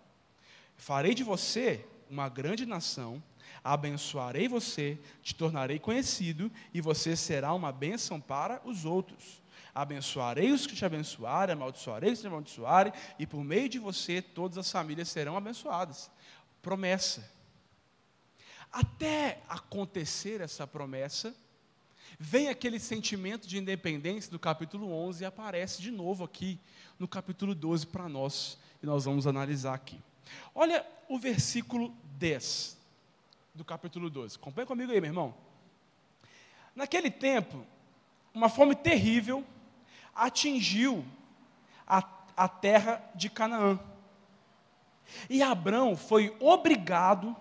Farei 0.78 1.14
de 1.14 1.24
você 1.24 1.86
uma 2.10 2.30
grande 2.30 2.66
nação, 2.66 3.22
abençoarei 3.64 4.48
você, 4.48 4.98
te 5.22 5.34
tornarei 5.34 5.80
conhecido, 5.80 6.52
e 6.74 6.82
você 6.82 7.16
será 7.16 7.54
uma 7.54 7.72
bênção 7.72 8.20
para 8.20 8.62
os 8.64 8.86
outros. 8.86 9.42
Abençoarei 9.74 10.52
os 10.52 10.66
que 10.66 10.76
te 10.76 10.86
abençoarem, 10.86 11.54
amaldiçoarei 11.54 12.12
os 12.12 12.20
que 12.20 12.24
te 12.24 12.28
amaldiçoarem, 12.28 12.94
e 13.20 13.28
por 13.28 13.44
meio 13.44 13.68
de 13.68 13.78
você 13.78 14.22
todas 14.22 14.58
as 14.58 14.72
famílias 14.72 15.10
serão 15.10 15.36
abençoadas. 15.36 16.10
Promessa. 16.62 17.30
Até 18.72 19.42
acontecer 19.48 20.42
essa 20.42 20.66
promessa, 20.66 21.36
vem 22.20 22.50
aquele 22.50 22.80
sentimento 22.80 23.48
de 23.48 23.58
independência 23.58 24.32
do 24.32 24.40
capítulo 24.40 24.92
11 24.92 25.24
e 25.24 25.26
aparece 25.26 25.82
de 25.82 25.92
novo 25.92 26.24
aqui 26.24 26.60
no 26.98 27.08
capítulo 27.08 27.54
12 27.54 27.88
para 27.88 28.08
nós, 28.08 28.58
e 28.82 28.86
nós 28.86 29.06
vamos 29.06 29.28
analisar 29.28 29.74
aqui. 29.74 30.00
Olha 30.54 30.86
o 31.10 31.20
versículo 31.20 31.94
10 32.18 32.78
do 33.54 33.64
capítulo 33.64 34.10
12. 34.10 34.38
Acompanha 34.38 34.66
comigo 34.66 34.92
aí, 34.92 35.02
meu 35.02 35.10
irmão. 35.10 35.34
Naquele 36.76 37.10
tempo, 37.10 37.66
uma 38.34 38.50
fome 38.50 38.76
terrível 38.76 39.44
atingiu 40.14 41.06
a, 41.88 42.04
a 42.36 42.48
terra 42.48 43.04
de 43.16 43.30
Canaã. 43.30 43.80
E 45.30 45.42
Abrão 45.42 45.96
foi 45.96 46.36
obrigado 46.40 47.36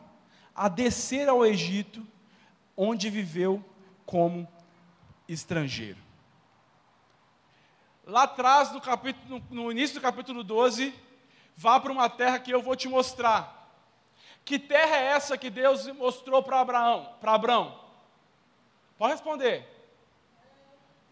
a 0.55 0.69
descer 0.69 1.29
ao 1.29 1.45
Egito, 1.45 2.07
onde 2.77 3.11
viveu 3.11 3.65
como 4.07 4.47
estrangeiro. 5.29 5.99
Lá 8.07 8.25
atrás, 8.25 8.71
no, 8.73 8.81
capítulo, 8.81 9.43
no 9.51 9.71
início 9.71 9.97
do 9.97 10.03
capítulo 10.03 10.45
12, 10.45 10.95
vá 11.57 11.81
para 11.81 11.93
uma 11.93 12.09
terra 12.11 12.39
que 12.39 12.51
eu 12.51 12.61
vou 12.61 12.77
te 12.77 12.89
mostrar. 12.89 13.65
Que 14.45 14.59
terra 14.59 14.97
é 14.97 15.05
essa 15.07 15.39
que 15.39 15.49
Deus 15.49 15.87
mostrou 15.89 16.43
para 16.43 16.61
Abraão? 16.61 17.15
Para 17.21 17.33
Abraão? 17.33 17.81
Pode 18.99 19.13
responder. 19.13 19.67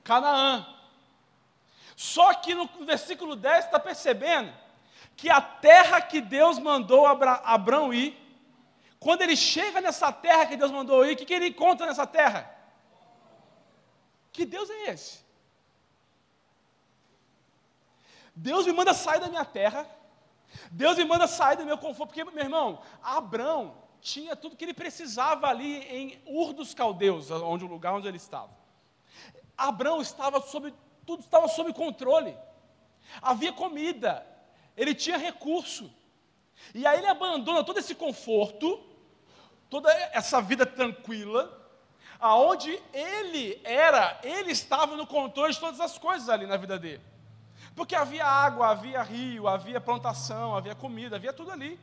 Canaã. 0.05 0.67
Só 1.97 2.35
que 2.35 2.55
no 2.55 2.69
versículo 2.85 3.35
10 3.35 3.65
está 3.65 3.81
percebendo 3.81 4.53
que 5.17 5.31
a 5.31 5.41
terra 5.41 6.01
que 6.01 6.21
Deus 6.21 6.59
mandou 6.59 7.07
Abra 7.07 7.41
Abraão 7.45 7.93
ir, 7.93 8.19
quando 8.99 9.23
ele 9.23 9.37
chega 9.37 9.81
nessa 9.81 10.13
terra 10.13 10.47
que 10.47 10.57
Deus 10.57 10.71
mandou 10.71 11.05
ir, 11.07 11.15
o 11.15 11.17
que, 11.17 11.25
que 11.25 11.35
ele 11.35 11.49
encontra 11.49 11.87
nessa 11.87 12.07
terra? 12.07 12.52
Que 14.33 14.45
Deus 14.47 14.71
é 14.71 14.91
esse? 14.91 15.21
Deus 18.35 18.67
me 18.67 18.73
manda 18.73 18.95
sair 18.95 19.21
da 19.21 19.29
minha 19.29 19.45
terra, 19.45 19.87
Deus 20.71 20.97
me 20.97 21.05
manda 21.05 21.27
sair 21.27 21.57
do 21.57 21.67
meu 21.67 21.77
conforto, 21.77 22.09
porque, 22.09 22.25
meu 22.25 22.43
irmão, 22.43 22.81
Abraão 23.03 23.77
tinha 24.01 24.35
tudo 24.35 24.57
que 24.57 24.65
ele 24.65 24.75
precisava 24.75 25.47
ali 25.47 25.79
em 25.85 26.23
Ur 26.27 26.53
dos 26.53 26.75
Caldeus, 26.75 27.31
onde 27.31 27.65
o 27.65 27.69
lugar 27.69 27.95
onde 27.95 28.09
ele 28.09 28.17
estava. 28.17 28.51
Abraão 29.57 30.01
estava 30.01 30.41
sob, 30.41 30.75
tudo 31.07 31.21
estava 31.21 31.47
sob 31.47 31.73
controle. 31.75 32.37
Havia 33.21 33.53
comida, 33.53 34.27
ele 34.77 34.95
tinha 34.95 35.19
recurso. 35.19 35.93
E 36.75 36.87
aí 36.87 36.99
ele 36.99 37.07
abandona 37.07 37.63
todo 37.63 37.79
esse 37.79 37.95
conforto, 37.95 38.83
toda 39.69 39.93
essa 40.13 40.41
vida 40.41 40.65
tranquila, 40.65 41.62
aonde 42.23 42.81
ele 42.95 43.61
era, 43.65 44.21
ele 44.23 44.53
estava 44.53 44.97
no 44.97 45.05
controle 45.07 45.53
de 45.53 45.59
todas 45.59 45.81
as 45.81 45.99
coisas 45.99 46.29
ali 46.29 46.47
na 46.47 46.57
vida 46.57 46.79
dele. 46.79 47.03
Porque 47.75 47.97
havia 47.97 48.25
água, 48.25 48.69
havia 48.69 49.03
rio, 49.03 49.49
havia 49.49 49.81
plantação, 49.81 50.55
havia 50.55 50.75
comida, 50.75 51.17
havia 51.17 51.33
tudo 51.33 51.51
ali. 51.51 51.81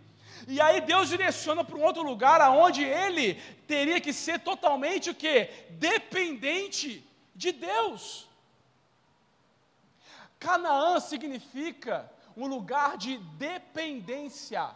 E 0.47 0.61
aí 0.61 0.79
Deus 0.79 1.09
direciona 1.09 1.65
para 1.65 1.75
um 1.75 1.83
outro 1.83 2.01
lugar 2.03 2.39
aonde 2.39 2.83
ele 2.83 3.33
teria 3.67 3.99
que 3.99 4.13
ser 4.13 4.39
totalmente 4.39 5.09
o 5.09 5.15
quê? 5.15 5.67
Dependente 5.71 7.05
de 7.35 7.51
Deus. 7.51 8.29
Canaã 10.39 11.01
significa 11.01 12.09
um 12.37 12.47
lugar 12.47 12.95
de 12.95 13.17
dependência. 13.17 14.69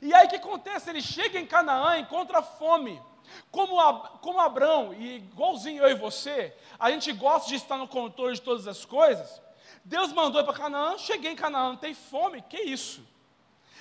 E 0.00 0.14
aí 0.14 0.26
o 0.26 0.30
que 0.30 0.36
acontece? 0.36 0.88
Ele 0.88 1.02
chega 1.02 1.38
em 1.38 1.46
Canaã, 1.46 1.98
encontra 1.98 2.40
fome. 2.40 3.02
Como, 3.50 3.80
como 4.18 4.40
Abraão, 4.40 4.94
e 4.94 5.16
igualzinho 5.16 5.82
eu 5.82 5.90
e 5.90 5.94
você, 5.94 6.54
a 6.78 6.90
gente 6.90 7.12
gosta 7.12 7.48
de 7.48 7.56
estar 7.56 7.76
no 7.76 7.88
controle 7.88 8.34
de 8.34 8.42
todas 8.42 8.66
as 8.66 8.84
coisas. 8.84 9.40
Deus 9.84 10.12
mandou 10.12 10.42
para 10.44 10.52
Canaã, 10.52 10.98
cheguei 10.98 11.32
em 11.32 11.36
Canaã, 11.36 11.76
tem 11.76 11.94
fome, 11.94 12.42
que 12.42 12.58
isso? 12.58 13.02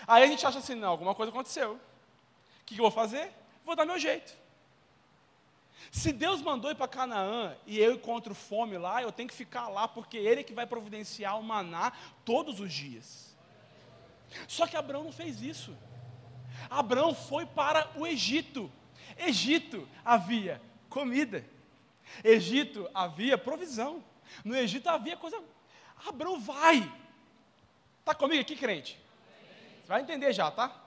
Aí 0.07 0.23
a 0.23 0.27
gente 0.27 0.45
acha 0.45 0.59
assim, 0.59 0.75
não, 0.75 0.89
alguma 0.89 1.15
coisa 1.15 1.31
aconteceu. 1.31 1.73
O 1.73 2.65
que, 2.65 2.75
que 2.75 2.81
eu 2.81 2.83
vou 2.83 2.91
fazer? 2.91 3.31
Vou 3.65 3.75
dar 3.75 3.85
meu 3.85 3.99
jeito. 3.99 4.33
Se 5.91 6.11
Deus 6.11 6.41
mandou 6.41 6.69
ir 6.71 6.75
para 6.75 6.87
Canaã 6.87 7.55
e 7.65 7.79
eu 7.79 7.93
encontro 7.93 8.35
fome 8.35 8.77
lá, 8.77 9.01
eu 9.01 9.11
tenho 9.11 9.29
que 9.29 9.35
ficar 9.35 9.67
lá, 9.69 9.87
porque 9.87 10.17
Ele 10.17 10.41
é 10.41 10.43
que 10.43 10.53
vai 10.53 10.65
providenciar 10.65 11.39
o 11.39 11.43
maná 11.43 11.91
todos 12.25 12.59
os 12.59 12.71
dias. 12.71 13.35
Só 14.47 14.67
que 14.67 14.75
Abraão 14.75 15.03
não 15.03 15.11
fez 15.11 15.41
isso. 15.41 15.75
Abraão 16.69 17.13
foi 17.13 17.45
para 17.45 17.89
o 17.95 18.05
Egito. 18.05 18.71
Egito 19.17 19.87
havia 20.03 20.61
comida. 20.89 21.45
Egito 22.23 22.89
havia 22.93 23.37
provisão. 23.37 24.03
No 24.43 24.55
Egito 24.55 24.87
havia 24.87 25.15
coisa 25.15 25.41
Abraão 26.05 26.39
vai. 26.39 26.91
Está 27.99 28.13
comigo 28.13 28.41
aqui, 28.41 28.55
crente? 28.55 28.99
Você 29.81 29.87
vai 29.87 30.01
entender 30.01 30.33
já, 30.33 30.51
tá? 30.51 30.83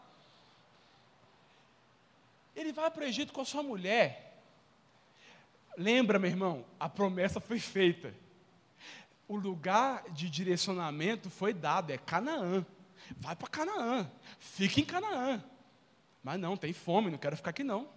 Ele 2.54 2.72
vai 2.72 2.90
para 2.90 3.02
o 3.02 3.06
Egito 3.06 3.32
com 3.32 3.40
a 3.40 3.44
sua 3.44 3.62
mulher. 3.62 4.42
Lembra, 5.76 6.18
meu 6.18 6.30
irmão, 6.30 6.64
a 6.78 6.88
promessa 6.88 7.40
foi 7.40 7.58
feita. 7.58 8.14
O 9.26 9.36
lugar 9.36 10.04
de 10.10 10.28
direcionamento 10.28 11.30
foi 11.30 11.52
dado, 11.52 11.90
é 11.90 11.98
Canaã. 11.98 12.64
Vai 13.16 13.34
para 13.34 13.48
Canaã, 13.48 14.10
fica 14.38 14.80
em 14.80 14.84
Canaã. 14.84 15.42
Mas 16.22 16.38
não, 16.38 16.56
tem 16.56 16.72
fome, 16.72 17.10
não 17.10 17.18
quero 17.18 17.36
ficar 17.36 17.50
aqui 17.50 17.64
não. 17.64 17.88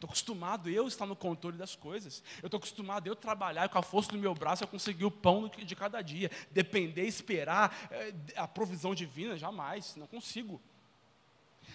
Estou 0.00 0.08
acostumado 0.08 0.70
eu 0.70 0.88
estar 0.88 1.04
no 1.04 1.14
controle 1.14 1.58
das 1.58 1.76
coisas. 1.76 2.24
Eu 2.42 2.46
estou 2.46 2.56
acostumado 2.56 3.06
eu 3.06 3.14
trabalhar 3.14 3.68
com 3.68 3.76
a 3.76 3.82
força 3.82 4.10
do 4.10 4.16
meu 4.16 4.32
braço, 4.32 4.64
eu 4.64 4.68
conseguir 4.68 5.04
o 5.04 5.10
pão 5.10 5.46
de 5.46 5.76
cada 5.76 6.00
dia. 6.00 6.30
Depender, 6.50 7.04
esperar 7.04 7.86
é, 7.90 8.14
a 8.34 8.48
provisão 8.48 8.94
divina, 8.94 9.36
jamais. 9.36 9.94
Não 9.96 10.06
consigo. 10.06 10.58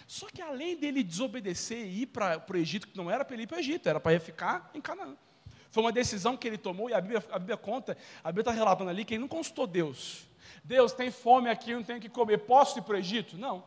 Só 0.08 0.26
que 0.26 0.42
além 0.42 0.76
dele 0.76 1.04
desobedecer 1.04 1.86
e 1.86 2.02
ir 2.02 2.06
para 2.06 2.44
o 2.52 2.56
Egito, 2.56 2.88
que 2.88 2.96
não 2.96 3.08
era 3.08 3.24
para 3.24 3.36
ele 3.36 3.44
ir 3.44 3.46
para 3.46 3.58
o 3.58 3.60
Egito, 3.60 3.88
era 3.88 4.00
para 4.00 4.10
ele 4.10 4.20
ficar 4.20 4.72
em 4.74 4.80
Canaã. 4.80 5.16
Foi 5.70 5.84
uma 5.84 5.92
decisão 5.92 6.36
que 6.36 6.48
ele 6.48 6.58
tomou, 6.58 6.90
e 6.90 6.94
a 6.94 7.00
Bíblia, 7.00 7.24
a 7.30 7.38
Bíblia 7.38 7.56
conta, 7.56 7.96
a 8.24 8.32
Bíblia 8.32 8.42
está 8.42 8.50
relatando 8.50 8.90
ali 8.90 9.04
que 9.04 9.14
ele 9.14 9.20
não 9.20 9.28
consultou 9.28 9.68
Deus. 9.68 10.26
Deus, 10.64 10.92
tem 10.92 11.12
fome 11.12 11.48
aqui, 11.48 11.70
eu 11.70 11.76
não 11.76 11.84
tenho 11.84 12.00
que 12.00 12.08
comer, 12.08 12.38
posso 12.38 12.76
ir 12.76 12.82
para 12.82 12.96
o 12.96 12.98
Egito? 12.98 13.38
Não. 13.38 13.62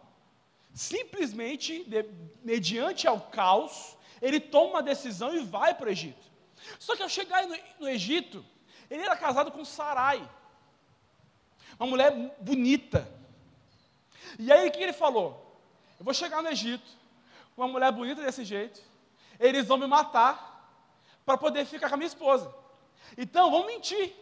Simplesmente, 0.74 1.86
de, 1.86 2.06
mediante 2.44 3.08
ao 3.08 3.22
caos, 3.22 3.98
ele 4.21 4.39
toma 4.39 4.71
uma 4.71 4.83
decisão 4.83 5.33
e 5.35 5.39
vai 5.39 5.73
para 5.73 5.88
o 5.88 5.91
Egito. 5.91 6.29
Só 6.77 6.95
que 6.95 7.03
ao 7.03 7.09
chegar 7.09 7.47
no, 7.47 7.55
no 7.79 7.89
Egito, 7.89 8.45
ele 8.89 9.03
era 9.03 9.15
casado 9.15 9.51
com 9.51 9.63
Sarai, 9.63 10.27
uma 11.79 11.88
mulher 11.88 12.11
bonita. 12.39 13.07
E 14.38 14.51
aí 14.51 14.67
o 14.67 14.71
que 14.71 14.81
ele 14.81 14.93
falou? 14.93 15.57
Eu 15.97 16.05
vou 16.05 16.13
chegar 16.13 16.41
no 16.41 16.49
Egito, 16.49 16.89
com 17.55 17.61
uma 17.61 17.67
mulher 17.67 17.91
bonita 17.91 18.21
desse 18.21 18.43
jeito, 18.43 18.81
eles 19.39 19.65
vão 19.65 19.77
me 19.77 19.88
matar 19.88 20.49
para 21.25 21.38
poder 21.38 21.65
ficar 21.65 21.89
com 21.89 21.95
a 21.95 21.97
minha 21.97 22.07
esposa. 22.07 22.53
Então, 23.17 23.51
vamos 23.51 23.67
mentir. 23.67 24.13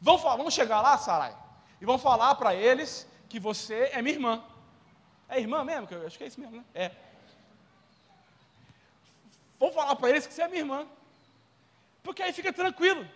Vamos 0.00 0.54
chegar 0.54 0.80
lá, 0.80 0.96
Sarai, 0.96 1.36
e 1.80 1.84
vamos 1.84 2.00
falar 2.00 2.34
para 2.36 2.54
eles 2.54 3.06
que 3.28 3.38
você 3.38 3.90
é 3.92 4.00
minha 4.00 4.14
irmã. 4.14 4.42
É 5.28 5.38
irmã 5.38 5.62
mesmo? 5.62 5.86
Eu 5.90 6.06
acho 6.06 6.16
que 6.16 6.24
é 6.24 6.26
isso 6.26 6.40
mesmo, 6.40 6.56
né? 6.56 6.64
É. 6.74 6.90
Vou 9.60 9.70
falar 9.70 9.94
para 9.94 10.08
eles 10.08 10.26
que 10.26 10.32
você 10.32 10.42
é 10.42 10.48
minha 10.48 10.60
irmã. 10.60 10.88
Porque 12.02 12.22
aí 12.22 12.32
fica 12.32 12.50
tranquilo. 12.50 13.06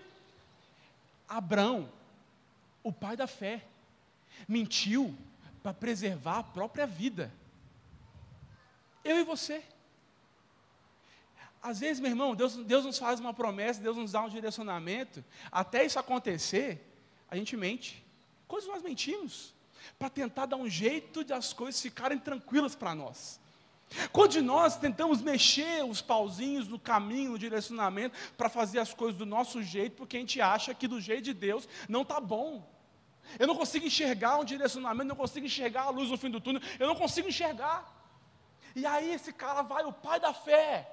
Abraão, 1.27 1.91
o 2.83 2.93
pai 2.93 3.17
da 3.17 3.27
fé, 3.27 3.65
mentiu 4.47 5.17
para 5.63 5.73
preservar 5.73 6.41
a 6.41 6.43
própria 6.43 6.87
vida. 6.87 7.33
Eu 9.03 9.19
e 9.19 9.25
você. 9.25 9.65
Às 11.63 11.81
vezes, 11.81 11.99
meu 11.99 12.11
irmão, 12.11 12.35
Deus, 12.35 12.57
Deus 12.57 12.85
nos 12.85 12.99
faz 12.99 13.19
uma 13.19 13.33
promessa, 13.33 13.81
Deus 13.81 13.97
nos 13.97 14.13
dá 14.13 14.21
um 14.21 14.29
direcionamento. 14.29 15.25
Até 15.51 15.83
isso 15.83 15.99
acontecer, 15.99 16.79
a 17.31 17.37
gente 17.37 17.57
mente. 17.57 18.05
Coisas 18.47 18.69
nós 18.69 18.83
mentimos 18.83 19.55
para 19.99 20.11
tentar 20.11 20.45
dar 20.45 20.57
um 20.57 20.69
jeito 20.69 21.25
de 21.25 21.33
as 21.33 21.55
coisas 21.55 21.81
ficarem 21.81 22.19
tranquilas 22.19 22.75
para 22.75 22.95
nós. 22.95 23.41
Quando 24.13 24.41
nós 24.43 24.77
tentamos 24.77 25.23
mexer 25.23 25.85
os 25.85 26.01
pauzinhos 26.01 26.69
no 26.69 26.79
caminho, 26.79 27.33
no 27.33 27.39
direcionamento, 27.39 28.17
para 28.37 28.49
fazer 28.49 28.79
as 28.79 28.93
coisas 28.93 29.17
do 29.17 29.27
nosso 29.27 29.63
jeito, 29.63 29.97
porque 29.97 30.17
a 30.17 30.21
gente 30.21 30.41
acha 30.41 30.75
que 30.75 30.89
do 30.89 31.01
jeito 31.01 31.23
de 31.23 31.35
Deus 31.35 31.69
não 31.89 32.03
está 32.03 32.21
bom. 32.21 32.69
Eu 33.39 33.47
não 33.47 33.57
consigo 33.57 33.87
enxergar 33.87 34.39
um 34.39 34.45
direcionamento, 34.45 35.09
não 35.09 35.17
consigo 35.17 35.47
enxergar 35.47 35.85
a 35.85 35.91
luz 35.91 36.11
no 36.11 36.19
fim 36.19 36.31
do 36.31 36.41
túnel, 36.41 36.63
eu 36.79 36.87
não 36.87 36.95
consigo 36.95 37.29
enxergar. 37.29 37.93
E 38.75 38.85
aí 38.85 39.13
esse 39.13 39.33
cara 39.33 39.63
vai, 39.63 39.85
o 39.85 39.93
pai 39.93 40.19
da 40.19 40.35
fé, 40.35 40.91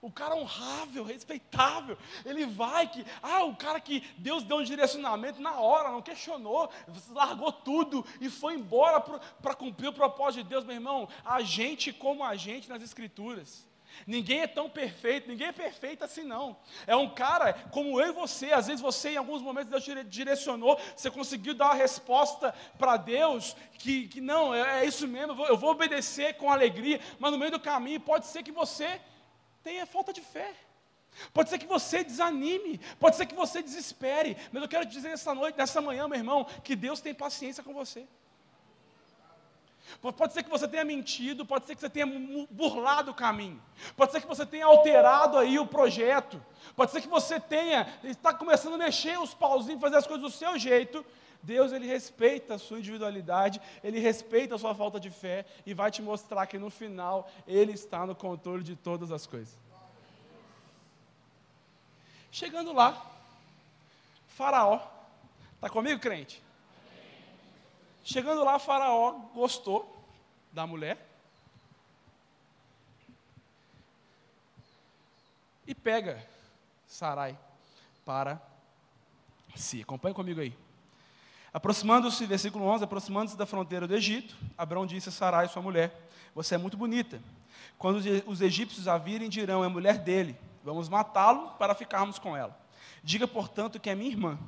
o 0.00 0.10
cara 0.10 0.36
honrável, 0.36 1.04
respeitável, 1.04 1.96
ele 2.24 2.46
vai 2.46 2.88
que, 2.88 3.04
ah, 3.22 3.44
o 3.44 3.56
cara 3.56 3.80
que 3.80 4.00
Deus 4.18 4.44
deu 4.44 4.58
um 4.58 4.62
direcionamento 4.62 5.40
na 5.40 5.58
hora, 5.58 5.90
não 5.90 6.02
questionou, 6.02 6.70
largou 7.10 7.50
tudo 7.50 8.04
e 8.20 8.28
foi 8.28 8.54
embora 8.54 9.00
para 9.00 9.54
cumprir 9.54 9.88
o 9.88 9.92
propósito 9.92 10.42
de 10.42 10.50
Deus, 10.50 10.64
meu 10.64 10.74
irmão. 10.74 11.08
A 11.24 11.42
gente 11.42 11.92
como 11.92 12.22
a 12.22 12.36
gente 12.36 12.68
nas 12.68 12.82
escrituras. 12.82 13.66
Ninguém 14.06 14.40
é 14.40 14.46
tão 14.46 14.68
perfeito, 14.68 15.28
ninguém 15.28 15.48
é 15.48 15.52
perfeito 15.52 16.04
assim 16.04 16.22
não. 16.22 16.56
É 16.86 16.94
um 16.94 17.08
cara 17.08 17.54
como 17.70 18.00
eu 18.00 18.08
e 18.08 18.12
você, 18.12 18.52
às 18.52 18.66
vezes 18.66 18.82
você 18.82 19.10
em 19.10 19.16
alguns 19.16 19.40
momentos 19.40 19.70
Deus 19.70 19.84
te 19.84 20.04
direcionou, 20.04 20.78
você 20.94 21.10
conseguiu 21.10 21.54
dar 21.54 21.66
uma 21.66 21.74
resposta 21.74 22.54
para 22.78 22.96
Deus 22.96 23.56
que, 23.78 24.08
que 24.08 24.20
não, 24.20 24.54
é, 24.54 24.82
é 24.82 24.84
isso 24.84 25.08
mesmo, 25.08 25.32
eu 25.32 25.36
vou, 25.36 25.46
eu 25.46 25.56
vou 25.56 25.70
obedecer 25.70 26.34
com 26.34 26.50
alegria, 26.50 27.00
mas 27.18 27.32
no 27.32 27.38
meio 27.38 27.52
do 27.52 27.60
caminho 27.60 28.00
pode 28.00 28.26
ser 28.26 28.42
que 28.42 28.52
você 28.52 29.00
tenha 29.66 29.84
falta 29.84 30.12
de 30.12 30.20
fé. 30.20 30.54
Pode 31.34 31.50
ser 31.50 31.58
que 31.58 31.66
você 31.66 32.04
desanime, 32.04 32.78
pode 33.00 33.16
ser 33.16 33.26
que 33.26 33.34
você 33.34 33.60
desespere, 33.60 34.36
mas 34.52 34.62
eu 34.62 34.68
quero 34.68 34.86
te 34.86 34.92
dizer 34.92 35.08
nessa 35.08 35.34
noite, 35.34 35.58
nessa 35.58 35.80
manhã, 35.80 36.06
meu 36.06 36.18
irmão, 36.18 36.46
que 36.62 36.76
Deus 36.76 37.00
tem 37.00 37.12
paciência 37.12 37.64
com 37.64 37.74
você. 37.74 38.06
Pode 40.00 40.32
ser 40.32 40.44
que 40.44 40.50
você 40.50 40.68
tenha 40.68 40.84
mentido, 40.84 41.44
pode 41.44 41.66
ser 41.66 41.74
que 41.74 41.80
você 41.80 41.90
tenha 41.90 42.06
burlado 42.50 43.10
o 43.10 43.14
caminho, 43.14 43.60
pode 43.96 44.12
ser 44.12 44.20
que 44.20 44.26
você 44.26 44.44
tenha 44.44 44.66
alterado 44.66 45.36
aí 45.36 45.58
o 45.58 45.66
projeto, 45.66 46.40
pode 46.76 46.92
ser 46.92 47.00
que 47.00 47.08
você 47.08 47.40
tenha, 47.40 47.88
está 48.04 48.32
começando 48.32 48.74
a 48.74 48.78
mexer 48.78 49.18
os 49.18 49.34
pauzinhos, 49.34 49.80
fazer 49.80 49.96
as 49.96 50.06
coisas 50.06 50.22
do 50.22 50.36
seu 50.36 50.56
jeito, 50.58 51.04
Deus 51.42 51.72
ele 51.72 51.86
respeita 51.86 52.54
a 52.54 52.58
sua 52.58 52.78
individualidade, 52.78 53.60
ele 53.82 53.98
respeita 53.98 54.54
a 54.54 54.58
sua 54.58 54.74
falta 54.74 54.98
de 54.98 55.10
fé 55.10 55.44
e 55.64 55.74
vai 55.74 55.90
te 55.90 56.02
mostrar 56.02 56.46
que 56.46 56.58
no 56.58 56.70
final 56.70 57.30
ele 57.46 57.72
está 57.72 58.06
no 58.06 58.14
controle 58.14 58.62
de 58.62 58.74
todas 58.76 59.10
as 59.12 59.26
coisas. 59.26 59.56
Chegando 62.30 62.72
lá, 62.72 63.10
Faraó, 64.28 64.80
está 65.54 65.70
comigo, 65.70 66.00
crente? 66.00 66.42
Chegando 68.04 68.44
lá, 68.44 68.58
Faraó 68.58 69.12
gostou 69.34 69.96
da 70.52 70.66
mulher 70.66 70.98
e 75.66 75.74
pega 75.74 76.24
Sarai 76.86 77.36
para 78.04 78.40
si. 79.56 79.82
Acompanhe 79.82 80.14
comigo 80.14 80.40
aí. 80.40 80.56
Aproximando-se, 81.56 82.26
versículo 82.26 82.66
11, 82.66 82.84
aproximando-se 82.84 83.34
da 83.34 83.46
fronteira 83.46 83.88
do 83.88 83.94
Egito, 83.94 84.36
Abraão 84.58 84.84
disse 84.84 85.08
a 85.08 85.12
Sarai, 85.12 85.48
sua 85.48 85.62
mulher, 85.62 86.06
você 86.34 86.54
é 86.54 86.58
muito 86.58 86.76
bonita. 86.76 87.18
Quando 87.78 87.96
os 88.26 88.42
egípcios 88.42 88.86
a 88.86 88.98
virem, 88.98 89.26
dirão, 89.30 89.64
é 89.64 89.68
mulher 89.68 89.96
dele, 89.96 90.38
vamos 90.62 90.86
matá-lo 90.86 91.52
para 91.58 91.74
ficarmos 91.74 92.18
com 92.18 92.36
ela. 92.36 92.54
Diga, 93.02 93.26
portanto, 93.26 93.80
que 93.80 93.88
é 93.88 93.94
minha 93.94 94.10
irmã. 94.10 94.38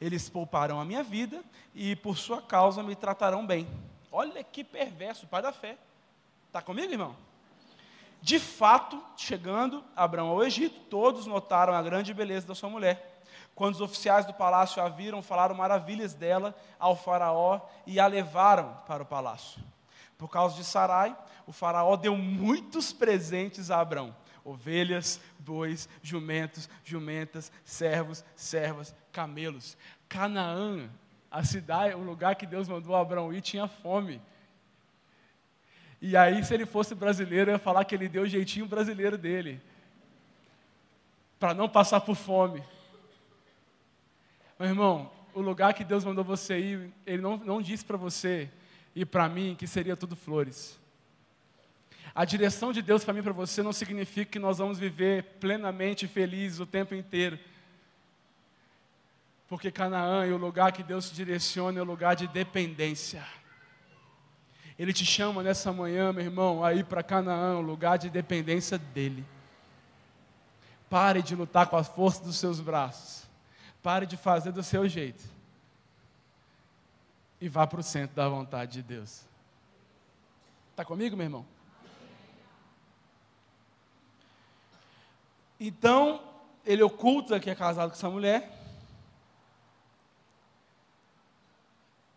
Eles 0.00 0.28
pouparão 0.28 0.80
a 0.80 0.84
minha 0.84 1.04
vida 1.04 1.40
e, 1.72 1.94
por 1.94 2.18
sua 2.18 2.42
causa, 2.42 2.82
me 2.82 2.96
tratarão 2.96 3.46
bem. 3.46 3.68
Olha 4.10 4.42
que 4.42 4.64
perverso, 4.64 5.28
pai 5.28 5.42
da 5.42 5.52
fé. 5.52 5.78
Está 6.48 6.60
comigo, 6.60 6.92
irmão? 6.92 7.14
De 8.20 8.40
fato, 8.40 9.00
chegando 9.16 9.84
Abraão 9.94 10.30
ao 10.30 10.42
Egito, 10.42 10.80
todos 10.90 11.28
notaram 11.28 11.74
a 11.74 11.80
grande 11.80 12.12
beleza 12.12 12.44
da 12.44 12.56
sua 12.56 12.68
mulher 12.68 13.15
quando 13.56 13.76
os 13.76 13.80
oficiais 13.80 14.26
do 14.26 14.34
palácio 14.34 14.82
a 14.82 14.88
viram, 14.90 15.22
falaram 15.22 15.54
maravilhas 15.54 16.12
dela 16.12 16.54
ao 16.78 16.94
faraó 16.94 17.58
e 17.86 17.98
a 17.98 18.06
levaram 18.06 18.76
para 18.86 19.02
o 19.02 19.06
palácio. 19.06 19.62
Por 20.18 20.28
causa 20.28 20.54
de 20.54 20.62
Sarai, 20.62 21.16
o 21.46 21.52
faraó 21.52 21.96
deu 21.96 22.14
muitos 22.18 22.92
presentes 22.92 23.70
a 23.70 23.80
Abrão: 23.80 24.14
ovelhas, 24.44 25.18
bois, 25.38 25.88
jumentos, 26.02 26.68
jumentas, 26.84 27.50
servos, 27.64 28.22
servas, 28.34 28.94
camelos. 29.10 29.74
Canaã, 30.06 30.90
a 31.30 31.42
cidade, 31.42 31.94
o 31.94 32.02
lugar 32.02 32.36
que 32.36 32.46
Deus 32.46 32.68
mandou 32.68 32.94
Abraão 32.94 33.32
ir, 33.32 33.40
tinha 33.40 33.66
fome. 33.66 34.20
E 35.98 36.14
aí, 36.14 36.44
se 36.44 36.52
ele 36.52 36.66
fosse 36.66 36.94
brasileiro, 36.94 37.50
ia 37.50 37.58
falar 37.58 37.86
que 37.86 37.94
ele 37.94 38.06
deu 38.06 38.24
o 38.24 38.28
jeitinho 38.28 38.66
brasileiro 38.66 39.16
dele, 39.16 39.62
para 41.40 41.54
não 41.54 41.70
passar 41.70 42.02
por 42.02 42.14
fome. 42.14 42.62
Meu 44.58 44.68
irmão, 44.68 45.10
o 45.34 45.40
lugar 45.40 45.74
que 45.74 45.84
Deus 45.84 46.04
mandou 46.04 46.24
você 46.24 46.58
ir, 46.58 46.92
Ele 47.04 47.20
não, 47.20 47.36
não 47.36 47.60
disse 47.60 47.84
para 47.84 47.96
você 47.96 48.50
e 48.94 49.04
para 49.04 49.28
mim 49.28 49.54
que 49.58 49.66
seria 49.66 49.96
tudo 49.96 50.16
flores. 50.16 50.78
A 52.14 52.24
direção 52.24 52.72
de 52.72 52.80
Deus 52.80 53.04
para 53.04 53.12
mim 53.12 53.20
e 53.20 53.22
para 53.22 53.34
você 53.34 53.62
não 53.62 53.74
significa 53.74 54.32
que 54.32 54.38
nós 54.38 54.56
vamos 54.56 54.78
viver 54.78 55.24
plenamente 55.38 56.08
felizes 56.08 56.58
o 56.58 56.64
tempo 56.64 56.94
inteiro. 56.94 57.38
Porque 59.46 59.70
Canaã 59.70 60.26
e 60.26 60.32
o 60.32 60.38
lugar 60.38 60.72
que 60.72 60.82
Deus 60.82 61.10
te 61.10 61.14
direciona 61.14 61.78
é 61.78 61.82
o 61.82 61.84
lugar 61.84 62.16
de 62.16 62.26
dependência. 62.26 63.22
Ele 64.78 64.94
te 64.94 65.04
chama 65.04 65.42
nessa 65.42 65.70
manhã, 65.70 66.10
meu 66.10 66.24
irmão, 66.24 66.64
a 66.64 66.72
ir 66.72 66.86
para 66.86 67.02
Canaã, 67.02 67.58
o 67.58 67.60
lugar 67.60 67.98
de 67.98 68.08
dependência 68.08 68.78
dEle. 68.78 69.24
Pare 70.88 71.20
de 71.20 71.34
lutar 71.34 71.66
com 71.66 71.76
a 71.76 71.84
força 71.84 72.24
dos 72.24 72.36
seus 72.38 72.60
braços. 72.60 73.25
Pare 73.86 74.04
de 74.04 74.16
fazer 74.16 74.50
do 74.50 74.64
seu 74.64 74.88
jeito. 74.88 75.22
E 77.40 77.48
vá 77.48 77.68
para 77.68 77.78
o 77.78 77.84
centro 77.84 78.16
da 78.16 78.28
vontade 78.28 78.72
de 78.72 78.82
Deus. 78.82 79.22
Está 80.72 80.84
comigo, 80.84 81.16
meu 81.16 81.24
irmão? 81.24 81.46
Então, 85.60 86.20
ele 86.64 86.82
oculta 86.82 87.38
que 87.38 87.48
é 87.48 87.54
casado 87.54 87.90
com 87.90 87.94
essa 87.94 88.10
mulher, 88.10 88.60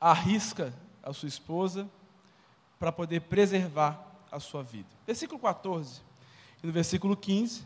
arrisca 0.02 0.74
a 1.04 1.14
sua 1.14 1.30
esposa 1.30 1.88
para 2.80 2.92
poder 2.92 3.22
preservar 3.22 4.04
a 4.32 4.40
sua 4.40 4.64
vida. 4.64 4.90
Versículo 5.06 5.40
14 5.40 6.02
e 6.64 6.66
no 6.66 6.74
versículo 6.74 7.16
15, 7.16 7.64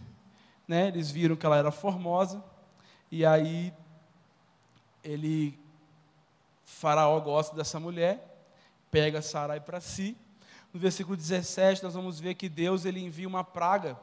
né, 0.68 0.90
eles 0.90 1.10
viram 1.10 1.38
que 1.38 1.46
ela 1.46 1.56
era 1.56 1.72
formosa, 1.72 2.44
e 3.10 3.26
aí 3.26 3.74
ele, 5.04 5.60
Faraó 6.64 7.20
gosta 7.20 7.56
dessa 7.56 7.80
mulher, 7.80 8.46
pega 8.90 9.22
Sarai 9.22 9.60
para 9.60 9.82
si. 9.82 10.18
No 10.74 10.80
versículo 10.80 11.16
17, 11.16 11.84
nós 11.84 11.94
vamos 11.94 12.20
ver 12.20 12.36
que 12.36 12.50
Deus 12.50 12.86
ele 12.86 13.00
envia 13.00 13.28
uma 13.28 13.44
praga 13.44 14.00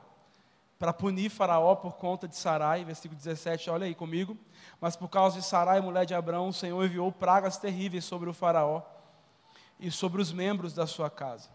para 0.79 0.93
punir 0.93 1.31
Faraó 1.31 1.75
por 1.75 1.97
conta 1.97 2.29
de 2.29 2.37
Sarai. 2.37 2.85
Versículo 2.85 3.17
17, 3.17 3.71
olha 3.71 3.87
aí 3.87 3.95
comigo. 3.95 4.37
Mas 4.81 4.97
por 4.97 5.09
causa 5.09 5.39
de 5.39 5.45
Sarai, 5.45 5.81
mulher 5.81 6.07
de 6.07 6.15
Abraão, 6.15 6.49
o 6.49 6.53
Senhor 6.53 6.85
enviou 6.85 7.11
pragas 7.11 7.57
terríveis 7.57 8.05
sobre 8.05 8.31
o 8.31 8.33
Faraó 8.33 8.83
e 9.79 9.91
sobre 9.91 10.23
os 10.23 10.33
membros 10.33 10.73
da 10.73 10.87
sua 10.87 11.11
casa. 11.11 11.49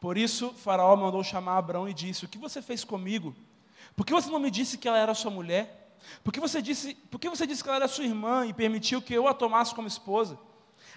Por 0.00 0.16
isso, 0.16 0.52
Faraó 0.54 0.96
mandou 0.96 1.22
chamar 1.22 1.58
Abraão 1.58 1.88
e 1.88 1.94
disse: 1.94 2.24
O 2.24 2.28
que 2.28 2.38
você 2.38 2.60
fez 2.60 2.84
comigo? 2.84 3.34
Por 3.94 4.04
que 4.04 4.12
você 4.12 4.30
não 4.30 4.38
me 4.38 4.50
disse 4.50 4.78
que 4.78 4.88
ela 4.88 4.98
era 4.98 5.14
sua 5.14 5.30
mulher? 5.30 5.79
Por 6.22 6.32
que 6.32 6.40
você 6.40 6.60
disse, 6.60 6.94
por 6.94 7.18
que 7.18 7.28
você 7.28 7.46
disse 7.46 7.62
que 7.62 7.68
ela 7.68 7.76
era 7.76 7.88
sua 7.88 8.04
irmã 8.04 8.46
e 8.46 8.52
permitiu 8.52 9.00
que 9.00 9.14
eu 9.14 9.28
a 9.28 9.34
tomasse 9.34 9.74
como 9.74 9.88
esposa? 9.88 10.38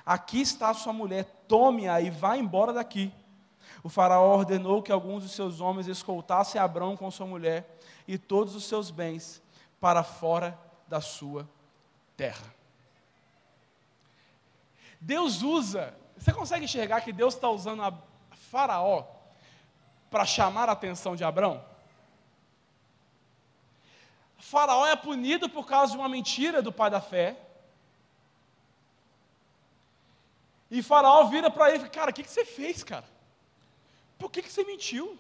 Aqui 0.06 0.42
está 0.42 0.70
a 0.70 0.74
sua 0.74 0.92
mulher, 0.92 1.24
tome-a 1.48 2.02
e 2.02 2.10
vá 2.10 2.38
embora 2.38 2.74
daqui. 2.74 3.14
O 3.84 3.90
faraó 3.90 4.38
ordenou 4.38 4.82
que 4.82 4.92
alguns 4.92 5.24
dos 5.24 5.32
seus 5.34 5.60
homens 5.60 5.88
escoltassem 5.88 6.60
Abrão 6.60 6.96
com 6.96 7.10
sua 7.12 7.26
mulher 7.26 7.78
e 8.08 8.18
todos 8.18 8.56
os 8.56 8.66
seus 8.66 8.90
bens 8.90 9.42
para 9.80 10.04
fora 10.04 10.58
da 10.88 11.02
sua 11.02 11.48
terra. 12.16 12.54
Deus 15.00 15.42
usa, 15.42 15.94
você 16.18 16.32
consegue 16.32 16.66
enxergar 16.66 17.02
que 17.02 17.12
Deus 17.12 17.34
está 17.34 17.50
usando 17.50 17.84
a 17.84 17.94
Faraó 18.32 19.06
para 20.10 20.26
chamar 20.26 20.70
a 20.70 20.74
atenção 20.74 21.16
de 21.16 21.24
Abrão? 21.24 21.64
Faraó 24.44 24.86
é 24.86 24.96
punido 24.96 25.50
por 25.50 25.66
causa 25.66 25.94
de 25.94 25.98
uma 25.98 26.10
mentira 26.10 26.62
do 26.62 26.72
pai 26.72 26.92
da 26.92 27.00
fé. 27.00 27.38
E 30.70 30.84
Faraó 30.84 31.24
vira 31.26 31.50
para 31.50 31.70
ele 31.70 31.78
e 31.78 31.80
fala: 31.80 31.92
Cara, 31.92 32.12
o 32.12 32.14
que, 32.14 32.24
que 32.24 32.30
você 32.30 32.44
fez, 32.44 32.84
cara? 32.84 33.06
Por 34.20 34.30
que, 34.30 34.42
que 34.42 34.52
você 34.52 34.66
mentiu? 34.66 35.18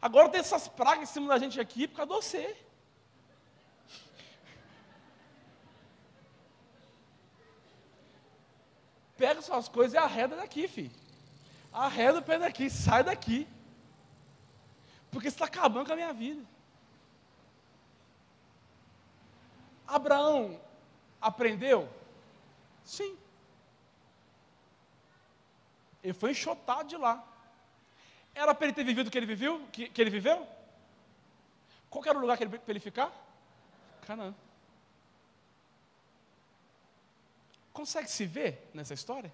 Agora 0.00 0.30
tem 0.30 0.40
essas 0.40 0.68
pragas 0.68 1.02
em 1.02 1.12
cima 1.12 1.28
da 1.28 1.38
gente 1.38 1.60
aqui 1.60 1.86
por 1.86 1.96
causa 1.96 2.10
de 2.10 2.16
você. 2.16 2.56
Pega 9.18 9.42
suas 9.42 9.68
coisas 9.68 9.92
e 9.92 9.98
arreda 9.98 10.34
daqui, 10.34 10.66
filho. 10.66 10.90
Arreda 11.70 12.20
o 12.20 12.22
pé 12.22 12.38
daqui, 12.38 12.70
sai 12.70 13.04
daqui. 13.04 13.46
Porque 15.10 15.30
você 15.30 15.36
está 15.36 15.44
acabando 15.44 15.86
com 15.86 15.92
a 15.92 15.96
minha 15.96 16.14
vida. 16.14 16.51
Abraão 19.92 20.60
aprendeu? 21.20 21.88
Sim. 22.84 23.16
Ele 26.02 26.14
foi 26.14 26.30
enxotado 26.30 26.88
de 26.88 26.96
lá. 26.96 27.22
Era 28.34 28.54
para 28.54 28.66
ele 28.66 28.74
ter 28.74 28.84
vivido 28.84 29.08
o 29.08 29.10
que 29.10 29.18
ele 29.18 29.26
viveu? 29.26 29.66
Que, 29.70 29.88
que 29.88 30.00
ele 30.00 30.10
viveu? 30.10 30.46
Qual 31.90 32.04
era 32.06 32.16
o 32.16 32.20
lugar 32.20 32.38
que 32.38 32.44
ele, 32.44 32.58
para 32.58 32.72
ele 32.72 32.80
ficar? 32.80 33.12
Canaã. 34.06 34.34
Consegue 37.72 38.10
se 38.10 38.24
ver 38.26 38.70
nessa 38.72 38.94
história? 38.94 39.32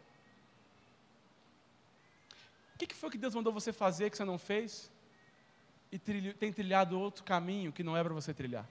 O 2.75 2.79
que, 2.79 2.87
que 2.87 2.95
foi 2.95 3.11
que 3.11 3.19
Deus 3.19 3.35
mandou 3.35 3.53
você 3.53 3.73
fazer 3.73 4.11
que 4.11 4.17
você 4.17 4.25
não 4.25 4.39
fez? 4.39 4.91
E 5.91 5.99
trilho, 5.99 6.35
tem 6.35 6.53
trilhado 6.53 6.99
outro 6.99 7.25
caminho 7.25 7.73
que 7.73 7.83
não 7.83 7.97
é 7.97 8.03
para 8.03 8.13
você 8.13 8.35
trilhar? 8.35 8.67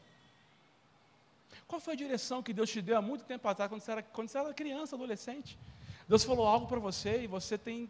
Qual 1.68 1.82
foi 1.82 1.94
a 1.94 1.98
direção 1.98 2.42
que 2.42 2.54
Deus 2.54 2.70
te 2.70 2.82
deu 2.82 2.98
há 2.98 3.02
muito 3.02 3.26
tempo 3.26 3.48
atrás, 3.48 3.70
quando 3.70 3.82
você 3.82 3.92
era, 3.92 4.02
quando 4.02 4.30
você 4.30 4.38
era 4.38 4.54
criança, 4.54 4.96
adolescente? 4.96 5.58
Deus 6.08 6.24
falou 6.24 6.48
algo 6.48 6.68
para 6.68 6.80
você 6.80 7.24
e 7.24 7.28
você 7.28 7.58
tem 7.58 7.90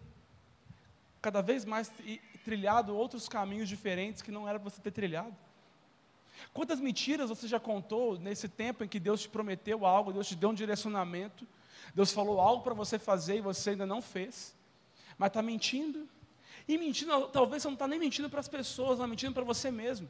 cada 1.22 1.42
vez 1.42 1.64
mais 1.64 1.92
trilhado 2.44 2.96
outros 2.96 3.30
caminhos 3.30 3.70
diferentes 3.70 4.22
que 4.22 4.32
não 4.32 4.48
era 4.48 4.60
para 4.60 4.70
você 4.70 4.82
ter 4.82 4.92
trilhado. 4.92 5.36
Quantas 6.54 6.80
mentiras 6.80 7.30
você 7.30 7.48
já 7.48 7.60
contou 7.60 8.18
nesse 8.18 8.48
tempo 8.48 8.84
em 8.84 8.88
que 8.88 9.00
Deus 9.00 9.22
te 9.22 9.30
prometeu 9.30 9.86
algo, 9.86 10.14
Deus 10.14 10.28
te 10.28 10.36
deu 10.36 10.50
um 10.50 10.54
direcionamento, 10.54 11.48
Deus 11.94 12.12
falou 12.12 12.40
algo 12.40 12.64
para 12.64 12.74
você 12.74 12.98
fazer 12.98 13.38
e 13.38 13.42
você 13.42 13.72
ainda 13.72 13.86
não 13.86 14.02
fez, 14.02 14.56
mas 15.18 15.28
está 15.28 15.42
mentindo? 15.42 16.08
E 16.68 16.78
mentindo, 16.78 17.28
talvez 17.28 17.62
você 17.62 17.68
não 17.68 17.74
está 17.74 17.88
nem 17.88 18.00
mentindo 18.00 18.30
para 18.30 18.40
as 18.40 18.48
pessoas, 18.48 18.94
está 18.94 19.08
mentindo 19.08 19.34
para 19.34 19.44
você 19.44 19.70
mesmo. 19.70 20.10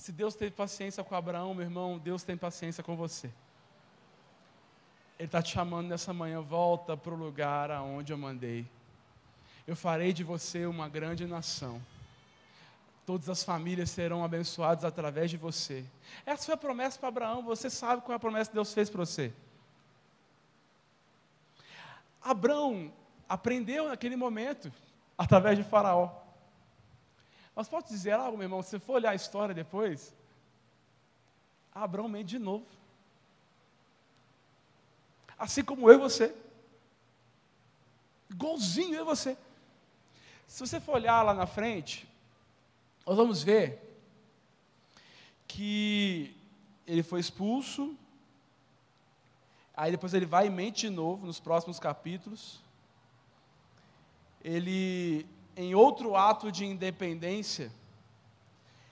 Se 0.00 0.12
Deus 0.12 0.34
teve 0.34 0.50
paciência 0.52 1.04
com 1.04 1.14
Abraão, 1.14 1.52
meu 1.52 1.62
irmão, 1.62 1.98
Deus 1.98 2.22
tem 2.22 2.34
paciência 2.34 2.82
com 2.82 2.96
você. 2.96 3.26
Ele 5.18 5.26
está 5.26 5.42
te 5.42 5.52
chamando 5.52 5.88
nessa 5.88 6.14
manhã, 6.14 6.40
volta 6.40 6.96
para 6.96 7.12
o 7.12 7.16
lugar 7.16 7.70
aonde 7.70 8.10
eu 8.10 8.16
mandei. 8.16 8.66
Eu 9.66 9.76
farei 9.76 10.14
de 10.14 10.24
você 10.24 10.64
uma 10.64 10.88
grande 10.88 11.26
nação. 11.26 11.82
Todas 13.04 13.28
as 13.28 13.44
famílias 13.44 13.90
serão 13.90 14.24
abençoadas 14.24 14.86
através 14.86 15.30
de 15.30 15.36
você. 15.36 15.84
Essa 16.24 16.46
foi 16.46 16.54
a 16.54 16.56
promessa 16.56 16.98
para 16.98 17.08
Abraão. 17.08 17.42
Você 17.42 17.68
sabe 17.68 18.00
qual 18.00 18.14
é 18.14 18.16
a 18.16 18.18
promessa 18.18 18.48
que 18.48 18.54
Deus 18.54 18.72
fez 18.72 18.88
para 18.88 19.04
você. 19.04 19.34
Abraão 22.22 22.90
aprendeu 23.28 23.90
naquele 23.90 24.16
momento, 24.16 24.72
através 25.18 25.58
de 25.58 25.62
Faraó. 25.62 26.29
Mas 27.54 27.68
posso 27.68 27.88
dizer 27.88 28.12
algo, 28.12 28.36
meu 28.36 28.46
irmão? 28.46 28.62
Se 28.62 28.70
você 28.70 28.78
for 28.78 28.94
olhar 28.94 29.10
a 29.10 29.14
história 29.14 29.54
depois, 29.54 30.14
Abraão 31.74 32.08
mente 32.08 32.28
de 32.28 32.38
novo. 32.38 32.66
Assim 35.38 35.64
como 35.64 35.90
eu 35.90 35.94
e 35.94 35.98
você. 35.98 36.34
Igualzinho 38.30 38.94
eu 38.94 39.02
e 39.02 39.04
você. 39.04 39.36
Se 40.46 40.60
você 40.60 40.80
for 40.80 40.94
olhar 40.94 41.22
lá 41.22 41.32
na 41.32 41.46
frente, 41.46 42.08
nós 43.06 43.16
vamos 43.16 43.42
ver 43.42 43.90
que 45.46 46.36
ele 46.86 47.02
foi 47.02 47.20
expulso, 47.20 47.96
aí 49.74 49.90
depois 49.90 50.12
ele 50.12 50.26
vai 50.26 50.46
e 50.46 50.50
mente 50.50 50.82
de 50.82 50.90
novo 50.90 51.26
nos 51.26 51.40
próximos 51.40 51.78
capítulos. 51.78 52.60
Ele, 54.42 55.26
em 55.56 55.74
outro 55.74 56.16
ato 56.16 56.50
de 56.50 56.64
independência, 56.64 57.70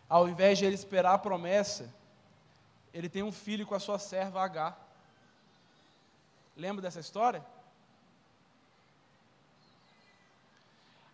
ao 0.09 0.29
invés 0.29 0.59
de 0.59 0.65
ele 0.65 0.75
esperar 0.75 1.15
a 1.15 1.19
promessa, 1.19 1.93
ele 2.93 3.09
tem 3.09 3.23
um 3.23 3.33
filho 3.33 3.67
com 3.67 3.75
a 3.75 3.81
sua 3.81 3.99
serva 3.99 4.43
H. 4.43 4.77
Lembra 6.57 6.83
dessa 6.83 7.01
história? 7.01 7.45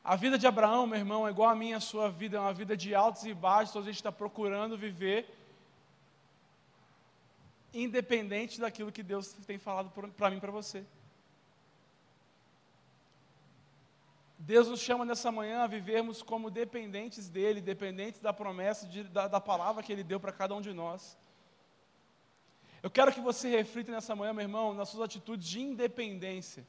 A 0.03 0.17
vida 0.17 0.39
de 0.39 0.47
Abraão, 0.47 0.87
meu 0.87 0.99
irmão, 0.99 1.27
é 1.27 1.31
igual 1.31 1.49
a 1.49 1.55
minha, 1.55 1.79
a 1.79 1.81
sua 1.81 2.11
vida, 2.11 2.37
é 2.37 2.41
uma 2.41 2.53
vida 2.53 2.77
de 2.77 2.95
altos 2.95 3.25
e 3.25 3.33
baixos, 3.33 3.77
a 3.77 3.83
gente 3.83 3.97
está 3.97 4.13
procurando 4.13 4.77
viver 4.77 5.35
independente 7.73 8.61
daquilo 8.61 8.93
que 8.93 9.03
Deus 9.03 9.33
tem 9.47 9.59
falado 9.59 9.91
para 10.17 10.31
mim 10.31 10.37
e 10.37 10.41
para 10.41 10.53
você. 10.53 10.85
Deus 14.45 14.69
nos 14.69 14.81
chama 14.81 15.07
nessa 15.07 15.33
manhã 15.33 15.63
a 15.63 15.67
vivermos 15.67 16.23
como 16.23 16.51
dependentes 16.51 17.31
dEle, 17.31 17.63
dependentes 17.63 18.21
da 18.21 18.31
promessa, 18.31 18.87
de, 18.87 19.03
da, 19.05 19.27
da 19.27 19.41
palavra 19.41 19.83
que 19.83 19.91
Ele 19.91 20.05
deu 20.05 20.21
para 20.21 20.33
cada 20.33 20.55
um 20.55 20.61
de 20.61 20.71
nós. 20.75 21.17
Eu 22.83 22.91
quero 22.91 23.11
que 23.11 23.23
você 23.23 23.49
reflita 23.49 23.91
nessa 23.91 24.15
manhã, 24.15 24.35
meu 24.35 24.43
irmão, 24.43 24.75
nas 24.75 24.91
suas 24.91 25.05
atitudes 25.05 25.49
de 25.49 25.63
independência. 25.63 26.67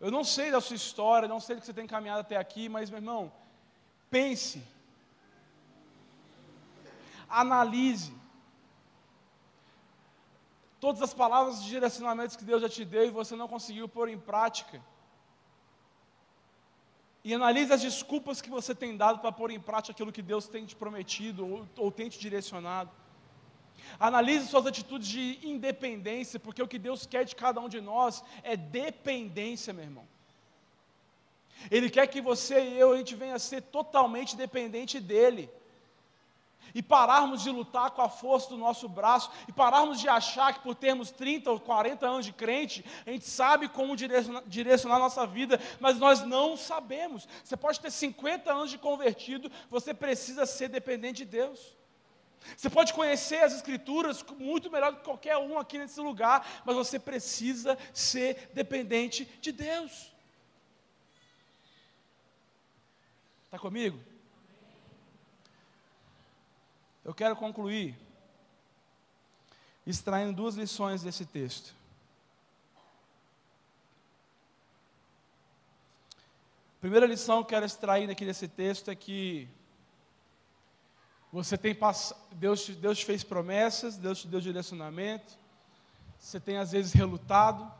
Eu 0.00 0.10
não 0.10 0.24
sei 0.24 0.50
da 0.50 0.60
sua 0.60 0.74
história, 0.74 1.28
não 1.28 1.38
sei 1.38 1.54
do 1.54 1.60
que 1.60 1.66
você 1.66 1.72
tem 1.72 1.86
caminhado 1.86 2.22
até 2.22 2.36
aqui, 2.36 2.68
mas, 2.68 2.90
meu 2.90 2.98
irmão, 2.98 3.32
pense, 4.10 4.60
analise 7.28 8.12
todas 10.80 11.00
as 11.02 11.14
palavras 11.14 11.62
de 11.62 11.68
direcionamentos 11.68 12.34
que 12.34 12.44
Deus 12.44 12.60
já 12.60 12.68
te 12.68 12.84
deu 12.84 13.06
e 13.06 13.10
você 13.10 13.36
não 13.36 13.46
conseguiu 13.46 13.88
pôr 13.88 14.08
em 14.08 14.18
prática. 14.18 14.82
E 17.24 17.32
analise 17.32 17.72
as 17.72 17.80
desculpas 17.80 18.42
que 18.42 18.50
você 18.50 18.74
tem 18.74 18.96
dado 18.96 19.18
para 19.18 19.32
pôr 19.32 19.50
em 19.50 19.58
prática 19.58 19.92
aquilo 19.92 20.12
que 20.12 20.20
Deus 20.20 20.46
tem 20.46 20.66
te 20.66 20.76
prometido 20.76 21.46
ou, 21.46 21.68
ou 21.78 21.90
tem 21.90 22.08
te 22.08 22.18
direcionado. 22.18 22.90
Analise 23.98 24.46
suas 24.46 24.66
atitudes 24.66 25.08
de 25.08 25.40
independência, 25.42 26.38
porque 26.38 26.62
o 26.62 26.68
que 26.68 26.78
Deus 26.78 27.06
quer 27.06 27.24
de 27.24 27.34
cada 27.34 27.60
um 27.60 27.68
de 27.68 27.80
nós 27.80 28.22
é 28.42 28.56
dependência, 28.56 29.72
meu 29.72 29.84
irmão. 29.84 30.06
Ele 31.70 31.88
quer 31.88 32.06
que 32.06 32.20
você 32.20 32.60
e 32.60 32.78
eu, 32.78 32.92
a 32.92 32.96
gente 32.98 33.14
venha 33.14 33.36
a 33.36 33.38
ser 33.38 33.62
totalmente 33.62 34.36
dependente 34.36 35.00
dEle. 35.00 35.50
E 36.72 36.82
pararmos 36.82 37.42
de 37.42 37.50
lutar 37.50 37.90
com 37.90 38.02
a 38.02 38.08
força 38.08 38.50
do 38.50 38.56
nosso 38.56 38.88
braço, 38.88 39.30
e 39.48 39.52
pararmos 39.52 40.00
de 40.00 40.08
achar 40.08 40.54
que 40.54 40.60
por 40.60 40.74
termos 40.74 41.10
30 41.10 41.50
ou 41.50 41.58
40 41.58 42.06
anos 42.06 42.26
de 42.26 42.32
crente, 42.32 42.84
a 43.06 43.10
gente 43.10 43.26
sabe 43.26 43.68
como 43.68 43.96
direcionar, 43.96 44.96
a 44.96 44.98
nossa 44.98 45.26
vida, 45.26 45.60
mas 45.80 45.98
nós 45.98 46.22
não 46.22 46.56
sabemos. 46.56 47.26
Você 47.42 47.56
pode 47.56 47.80
ter 47.80 47.90
50 47.90 48.52
anos 48.52 48.70
de 48.70 48.78
convertido, 48.78 49.50
você 49.68 49.92
precisa 49.92 50.46
ser 50.46 50.68
dependente 50.68 51.24
de 51.24 51.30
Deus. 51.30 51.74
Você 52.56 52.68
pode 52.68 52.92
conhecer 52.92 53.42
as 53.42 53.54
Escrituras 53.54 54.22
muito 54.38 54.70
melhor 54.70 54.92
do 54.92 54.98
que 54.98 55.04
qualquer 55.04 55.36
um 55.38 55.58
aqui 55.58 55.78
nesse 55.78 56.00
lugar, 56.00 56.62
mas 56.64 56.76
você 56.76 56.98
precisa 56.98 57.78
ser 57.92 58.50
dependente 58.52 59.24
de 59.40 59.50
Deus. 59.50 60.12
Está 63.44 63.58
comigo? 63.58 63.98
Eu 67.04 67.12
quero 67.12 67.36
concluir 67.36 67.94
extraindo 69.86 70.32
duas 70.32 70.54
lições 70.54 71.02
desse 71.02 71.26
texto. 71.26 71.74
A 76.78 76.80
primeira 76.80 77.06
lição 77.06 77.36
que 77.36 77.42
eu 77.42 77.48
quero 77.48 77.66
extrair 77.66 78.08
aqui 78.08 78.24
desse 78.24 78.48
texto 78.48 78.90
é 78.90 78.94
que 78.94 79.46
você 81.30 81.58
tem 81.58 81.74
pass... 81.74 82.14
Deus, 82.32 82.68
Deus 82.68 82.98
te 82.98 83.04
fez 83.04 83.22
promessas, 83.22 83.98
Deus 83.98 84.22
te 84.22 84.26
deu 84.26 84.40
direcionamento. 84.40 85.36
Você 86.18 86.40
tem 86.40 86.56
às 86.56 86.72
vezes 86.72 86.94
relutado. 86.94 87.70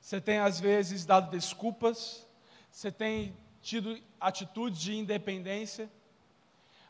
Você 0.00 0.20
tem 0.20 0.40
às 0.40 0.58
vezes 0.58 1.04
dado 1.04 1.30
desculpas. 1.30 2.26
Você 2.72 2.90
tem 2.90 3.36
tido 3.60 4.02
atitudes 4.20 4.80
de 4.80 4.96
independência. 4.96 5.88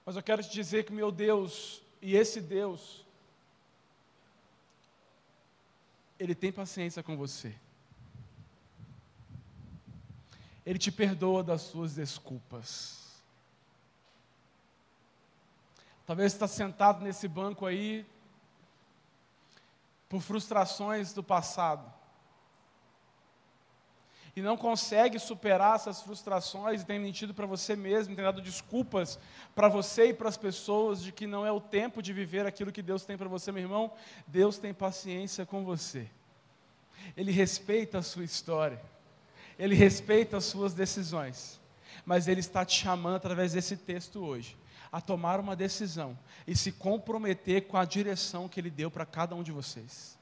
Mas 0.04 0.16
eu 0.16 0.22
quero 0.22 0.42
te 0.42 0.50
dizer 0.50 0.84
que 0.84 0.92
meu 0.92 1.12
Deus 1.12 1.82
e 2.00 2.16
esse 2.16 2.40
Deus 2.40 3.04
ele 6.18 6.34
tem 6.34 6.52
paciência 6.52 7.02
com 7.02 7.16
você. 7.16 7.52
Ele 10.64 10.78
te 10.78 10.92
perdoa 10.92 11.42
das 11.42 11.62
suas 11.62 11.94
desculpas. 11.94 13.20
Talvez 16.06 16.32
está 16.32 16.46
sentado 16.46 17.02
nesse 17.02 17.26
banco 17.26 17.66
aí 17.66 18.06
por 20.08 20.20
frustrações 20.20 21.12
do 21.12 21.22
passado. 21.22 21.92
E 24.34 24.40
não 24.40 24.56
consegue 24.56 25.18
superar 25.18 25.76
essas 25.76 26.00
frustrações 26.00 26.80
e 26.80 26.86
tem 26.86 26.98
mentido 26.98 27.34
para 27.34 27.44
você 27.44 27.76
mesmo, 27.76 28.14
tem 28.14 28.24
dado 28.24 28.40
desculpas 28.40 29.18
para 29.54 29.68
você 29.68 30.06
e 30.06 30.14
para 30.14 30.28
as 30.28 30.38
pessoas 30.38 31.02
de 31.02 31.12
que 31.12 31.26
não 31.26 31.44
é 31.44 31.52
o 31.52 31.60
tempo 31.60 32.00
de 32.02 32.14
viver 32.14 32.46
aquilo 32.46 32.72
que 32.72 32.80
Deus 32.80 33.04
tem 33.04 33.16
para 33.16 33.28
você, 33.28 33.52
meu 33.52 33.62
irmão. 33.62 33.92
Deus 34.26 34.56
tem 34.58 34.72
paciência 34.72 35.44
com 35.44 35.64
você. 35.64 36.08
Ele 37.14 37.30
respeita 37.30 37.98
a 37.98 38.02
sua 38.02 38.24
história. 38.24 38.80
Ele 39.58 39.74
respeita 39.74 40.38
as 40.38 40.44
suas 40.44 40.72
decisões. 40.72 41.60
mas 42.06 42.26
Ele 42.26 42.40
está 42.40 42.64
te 42.64 42.80
chamando 42.80 43.16
através 43.16 43.52
desse 43.52 43.76
texto 43.76 44.24
hoje 44.24 44.56
a 44.90 45.00
tomar 45.00 45.40
uma 45.40 45.56
decisão 45.56 46.18
e 46.46 46.54
se 46.54 46.70
comprometer 46.70 47.66
com 47.66 47.78
a 47.78 47.84
direção 47.84 48.48
que 48.48 48.60
Ele 48.60 48.70
deu 48.70 48.90
para 48.90 49.06
cada 49.06 49.34
um 49.34 49.42
de 49.42 49.50
vocês. 49.50 50.18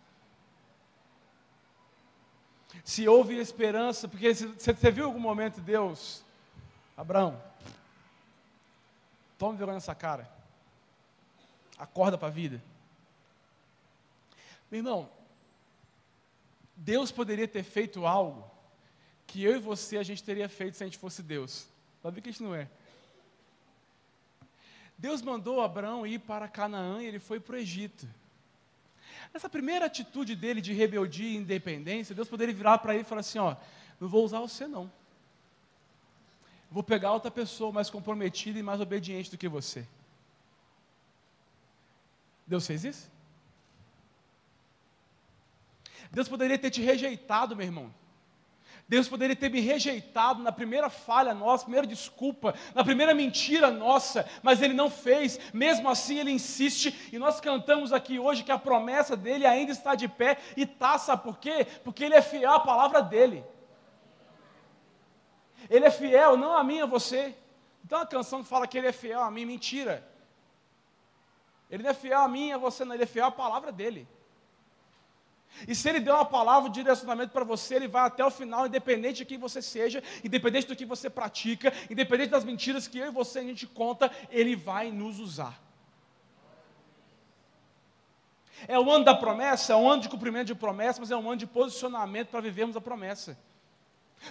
Se 2.85 3.09
houve 3.09 3.37
esperança, 3.37 4.09
porque 4.09 4.33
você 4.33 4.91
viu 4.91 5.05
algum 5.05 5.19
momento 5.19 5.61
Deus, 5.61 6.23
Abraão, 6.97 7.41
tome 9.39 9.57
vergonha 9.57 9.77
nessa 9.77 9.95
cara, 9.95 10.31
acorda 11.79 12.17
para 12.17 12.29
a 12.29 12.33
vida. 12.33 12.63
Meu 14.71 14.79
irmão, 14.79 15.11
Deus 16.77 17.11
poderia 17.11 17.49
ter 17.49 17.63
feito 17.63 18.07
algo 18.07 18.49
que 19.27 19.43
eu 19.45 19.57
e 19.57 19.59
você 19.59 19.97
a 19.97 20.03
gente 20.03 20.23
teria 20.23 20.49
feito 20.49 20.77
se 20.77 20.83
a 20.83 20.87
gente 20.87 20.99
fosse 20.99 21.23
Deus. 21.23 21.67
Sabe 22.03 22.21
que 22.21 22.29
a 22.29 22.33
gente 22.33 22.43
não 22.43 22.55
é. 22.55 22.69
Deus 24.97 25.23
mandou 25.23 25.61
Abraão 25.61 26.07
ir 26.07 26.19
para 26.19 26.49
Canaã 26.49 27.03
e 27.03 27.07
ele 27.07 27.19
foi 27.19 27.41
para 27.41 27.55
o 27.55 27.59
Egito. 27.59 28.07
Nessa 29.33 29.49
primeira 29.49 29.87
atitude 29.87 30.35
dele 30.35 30.61
de 30.61 30.73
rebeldia 30.73 31.29
e 31.29 31.37
independência, 31.37 32.15
Deus 32.15 32.29
poderia 32.29 32.55
virar 32.55 32.79
para 32.79 32.95
ele 32.95 33.03
e 33.03 33.07
falar 33.07 33.21
assim: 33.21 33.39
ó, 33.39 33.57
não 34.01 34.09
vou 34.09 34.25
usar 34.25 34.41
você 34.41 34.67
não. 34.67 34.91
Vou 36.71 36.83
pegar 36.83 37.13
outra 37.13 37.31
pessoa 37.31 37.73
mais 37.73 37.91
comprometida 37.91 38.59
e 38.59 38.63
mais 38.63 38.81
obediente 38.81 39.31
do 39.31 39.39
que 39.39 39.49
você. 39.49 39.87
Deus 42.47 42.67
fez 42.67 42.85
isso? 42.85 43.11
Deus 46.11 46.29
poderia 46.29 46.59
ter 46.59 46.71
te 46.71 46.81
rejeitado, 46.81 47.55
meu 47.55 47.67
irmão. 47.67 47.95
Deus 48.91 49.07
poderia 49.07 49.37
ter 49.37 49.49
me 49.49 49.61
rejeitado 49.61 50.43
na 50.43 50.51
primeira 50.51 50.91
falha 50.91 51.33
nossa, 51.33 51.63
primeira 51.63 51.87
desculpa, 51.87 52.57
na 52.75 52.83
primeira 52.83 53.15
mentira 53.15 53.71
nossa, 53.71 54.29
mas 54.43 54.61
Ele 54.61 54.75
não 54.75 54.91
fez, 54.91 55.39
mesmo 55.55 55.89
assim 55.89 56.19
Ele 56.19 56.33
insiste, 56.33 57.09
e 57.13 57.17
nós 57.17 57.41
cantamos 57.41 57.93
aqui 57.93 58.19
hoje 58.19 58.43
que 58.43 58.51
a 58.51 58.59
promessa 58.59 59.17
dele 59.17 59.47
ainda 59.47 59.71
está 59.71 59.95
de 59.95 60.09
pé 60.09 60.39
e 60.57 60.63
está, 60.63 60.99
sabe 60.99 61.23
por 61.23 61.39
quê? 61.39 61.69
Porque 61.85 62.03
Ele 62.03 62.17
é 62.17 62.21
fiel 62.21 62.51
à 62.51 62.59
palavra 62.59 63.01
dele. 63.01 63.45
Ele 65.71 65.85
é 65.85 65.91
fiel, 65.93 66.37
não 66.37 66.57
a 66.57 66.65
mim, 66.65 66.81
a 66.81 66.87
você. 66.87 67.37
Então 67.85 68.01
a 68.01 68.07
canção 68.07 68.43
que 68.43 68.49
fala 68.49 68.67
que 68.67 68.77
Ele 68.77 68.89
é 68.89 68.93
fiel 68.93 69.23
a 69.23 69.31
mim, 69.31 69.45
mentira. 69.45 70.05
Ele 71.71 71.85
não 71.85 71.91
é 71.91 71.95
fiel 71.95 72.19
a 72.19 72.27
mim, 72.27 72.51
a 72.51 72.59
você, 72.59 72.85
não, 72.85 72.95
Ele 72.97 73.05
é 73.05 73.07
fiel 73.07 73.27
à 73.27 73.31
palavra 73.31 73.71
dele. 73.71 74.09
E 75.69 75.75
se 75.75 75.89
ele 75.89 76.01
deu 76.01 76.15
uma 76.15 76.25
palavra 76.25 76.71
de 76.71 76.81
direcionamento 76.81 77.33
para 77.33 77.45
você, 77.45 77.75
ele 77.75 77.89
vai 77.89 78.07
até 78.07 78.25
o 78.25 78.31
final, 78.31 78.67
independente 78.67 79.19
de 79.19 79.25
quem 79.25 79.39
você 79.39 79.61
seja, 79.61 80.03
independente 80.25 80.67
do 80.67 80.77
que 80.77 80.87
você 80.87 81.11
pratica, 81.11 81.73
independente 81.91 82.31
das 82.31 82.45
mentiras 82.45 82.89
que 82.89 82.99
eu 82.99 83.09
e 83.09 83.11
você 83.11 83.41
a 83.41 83.43
gente 83.43 83.67
conta, 83.67 84.11
ele 84.31 84.57
vai 84.57 84.91
nos 84.91 85.19
usar. 85.19 85.61
É 88.69 88.79
o 88.79 88.91
ano 88.91 89.05
da 89.05 89.15
promessa, 89.15 89.73
é 89.73 89.77
um 89.77 89.89
ano 89.89 90.03
de 90.03 90.09
cumprimento 90.09 90.49
de 90.49 90.55
promessa, 90.55 91.01
mas 91.01 91.11
é 91.11 91.17
um 91.17 91.27
ano 91.27 91.37
de 91.37 91.47
posicionamento 91.47 92.29
para 92.29 92.41
vivermos 92.41 92.77
a 92.77 92.81
promessa. 92.81 93.39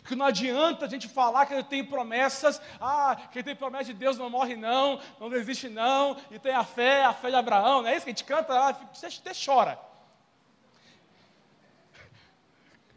Porque 0.01 0.15
não 0.15 0.27
adianta 0.27 0.85
a 0.85 0.89
gente 0.89 1.07
falar 1.07 1.47
que 1.47 1.63
tem 1.63 1.83
promessas, 1.83 2.61
ah, 2.79 3.17
quem 3.31 3.43
tem 3.43 3.55
promessa 3.55 3.85
de 3.85 3.93
Deus 3.93 4.17
não 4.17 4.29
morre 4.29 4.55
não, 4.55 4.99
não 5.19 5.29
desiste 5.29 5.67
não, 5.67 6.15
e 6.29 6.37
tem 6.37 6.53
a 6.53 6.63
fé, 6.63 7.03
a 7.03 7.13
fé 7.13 7.29
de 7.29 7.35
Abraão, 7.35 7.81
não 7.81 7.89
é 7.89 7.95
isso 7.95 8.05
que 8.05 8.11
a 8.11 8.13
gente 8.13 8.23
canta? 8.23 8.53
Ah, 8.53 8.69
até 8.69 9.31
chora. 9.33 9.88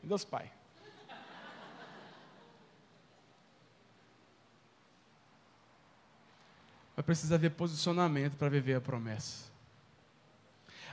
Deus 0.03 0.25
Pai. 0.25 0.51
Vai 6.95 7.03
precisar 7.03 7.39
ver 7.39 7.51
posicionamento 7.51 8.37
para 8.37 8.49
viver 8.49 8.75
a 8.75 8.81
promessa. 8.81 9.51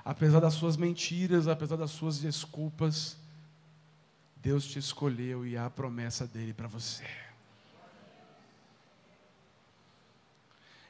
Apesar 0.03 0.39
das 0.39 0.53
suas 0.53 0.77
mentiras, 0.77 1.47
apesar 1.47 1.75
das 1.75 1.91
suas 1.91 2.19
desculpas, 2.19 3.17
Deus 4.37 4.65
te 4.65 4.79
escolheu 4.79 5.45
e 5.45 5.57
há 5.57 5.65
a 5.65 5.69
promessa 5.69 6.25
dele 6.25 6.53
para 6.53 6.67
você. 6.67 7.05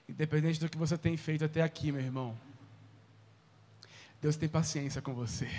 Independente 0.08 0.60
do 0.60 0.70
que 0.70 0.78
você 0.78 0.98
tem 0.98 1.18
feito 1.18 1.46
até 1.46 1.62
aqui, 1.62 1.92
meu 1.92 2.02
irmão, 2.02 2.38
Deus 4.22 4.36
tem 4.36 4.50
paciência 4.50 5.02
com 5.02 5.14
você. 5.14 5.50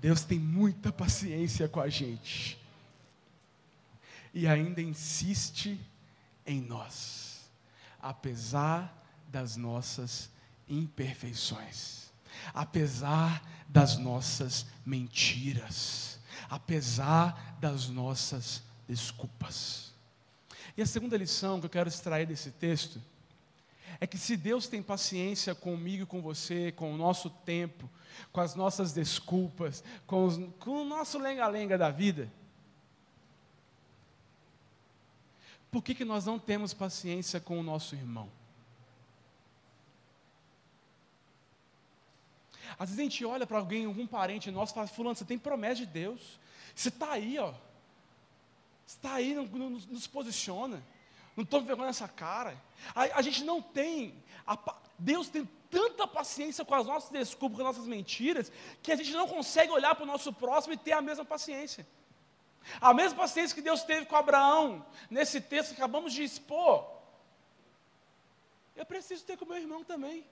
Deus 0.00 0.22
tem 0.22 0.38
muita 0.38 0.90
paciência 0.90 1.68
com 1.68 1.80
a 1.80 1.88
gente. 1.88 2.58
E 4.32 4.46
ainda 4.46 4.80
insiste 4.80 5.78
em 6.46 6.60
nós, 6.60 7.50
apesar 8.00 8.96
das 9.28 9.56
nossas 9.56 10.30
imperfeições, 10.68 12.10
apesar 12.54 13.44
das 13.68 13.98
nossas 13.98 14.66
mentiras, 14.86 16.18
apesar 16.48 17.58
das 17.60 17.88
nossas 17.88 18.62
desculpas. 18.88 19.92
E 20.76 20.82
a 20.82 20.86
segunda 20.86 21.16
lição 21.16 21.60
que 21.60 21.66
eu 21.66 21.70
quero 21.70 21.88
extrair 21.88 22.26
desse 22.26 22.50
texto 22.52 23.02
é 24.00 24.06
que 24.06 24.16
se 24.16 24.34
Deus 24.36 24.66
tem 24.66 24.82
paciência 24.82 25.54
comigo 25.54 26.04
e 26.04 26.06
com 26.06 26.22
você, 26.22 26.72
com 26.72 26.94
o 26.94 26.96
nosso 26.96 27.28
tempo, 27.28 27.88
com 28.32 28.40
as 28.40 28.54
nossas 28.54 28.92
desculpas, 28.92 29.84
com, 30.06 30.24
os, 30.24 30.38
com 30.58 30.82
o 30.82 30.84
nosso 30.84 31.18
lenga-lenga 31.18 31.76
da 31.76 31.90
vida, 31.90 32.32
por 35.70 35.84
que, 35.84 35.94
que 35.94 36.04
nós 36.04 36.24
não 36.24 36.38
temos 36.38 36.72
paciência 36.72 37.38
com 37.38 37.60
o 37.60 37.62
nosso 37.62 37.94
irmão? 37.94 38.30
Às 42.78 42.88
vezes 42.88 43.00
a 43.00 43.02
gente 43.02 43.24
olha 43.24 43.46
para 43.46 43.58
alguém, 43.58 43.84
algum 43.84 44.06
parente 44.06 44.50
nosso, 44.50 44.72
e 44.72 44.74
fala: 44.74 44.86
Fulano, 44.86 45.14
você 45.14 45.24
tem 45.24 45.38
promessa 45.38 45.76
de 45.76 45.86
Deus, 45.86 46.40
você 46.74 46.88
está 46.88 47.12
aí, 47.12 47.38
ó, 47.38 47.52
está 48.86 49.14
aí, 49.14 49.34
nos, 49.34 49.86
nos 49.86 50.06
posiciona 50.06 50.82
não 51.36 51.44
estou 51.44 51.62
vergonha 51.62 51.88
nessa 51.88 52.08
cara. 52.08 52.60
A, 52.94 53.18
a, 53.18 53.22
gente 53.22 53.44
não 53.44 53.62
tem, 53.62 54.22
a, 54.46 54.58
Deus 54.98 55.28
tem 55.28 55.48
tanta 55.70 56.06
paciência 56.06 56.64
com 56.64 56.74
as 56.74 56.86
nossas 56.86 57.10
desculpas, 57.10 57.56
com 57.58 57.66
as 57.66 57.76
nossas 57.76 57.88
mentiras, 57.88 58.50
que 58.82 58.92
a 58.92 58.96
gente 58.96 59.12
não 59.12 59.28
consegue 59.28 59.72
olhar 59.72 59.94
para 59.94 60.04
o 60.04 60.06
nosso 60.06 60.32
próximo 60.32 60.74
e 60.74 60.76
ter 60.76 60.92
a 60.92 61.00
mesma 61.00 61.24
paciência. 61.24 61.86
A 62.80 62.92
mesma 62.92 63.18
paciência 63.18 63.54
que 63.54 63.62
Deus 63.62 63.82
teve 63.82 64.06
com 64.06 64.16
Abraão, 64.16 64.84
nesse 65.08 65.40
texto 65.40 65.70
que 65.70 65.80
acabamos 65.80 66.12
de 66.12 66.22
expor, 66.22 66.86
eu 68.76 68.84
preciso 68.84 69.24
ter 69.24 69.36
com 69.36 69.44
meu 69.44 69.56
irmão 69.56 69.84
também. 69.84 70.26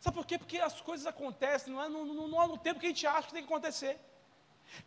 Sabe 0.00 0.16
por 0.16 0.26
quê? 0.26 0.38
Porque 0.38 0.58
as 0.58 0.80
coisas 0.80 1.06
acontecem, 1.06 1.72
não 1.72 1.82
é 1.82 1.88
no, 1.88 2.04
no, 2.04 2.28
no, 2.28 2.46
no 2.48 2.58
tempo 2.58 2.80
que 2.80 2.86
a 2.86 2.88
gente 2.88 3.06
acha 3.06 3.28
que 3.28 3.34
tem 3.34 3.42
que 3.42 3.52
acontecer. 3.52 3.98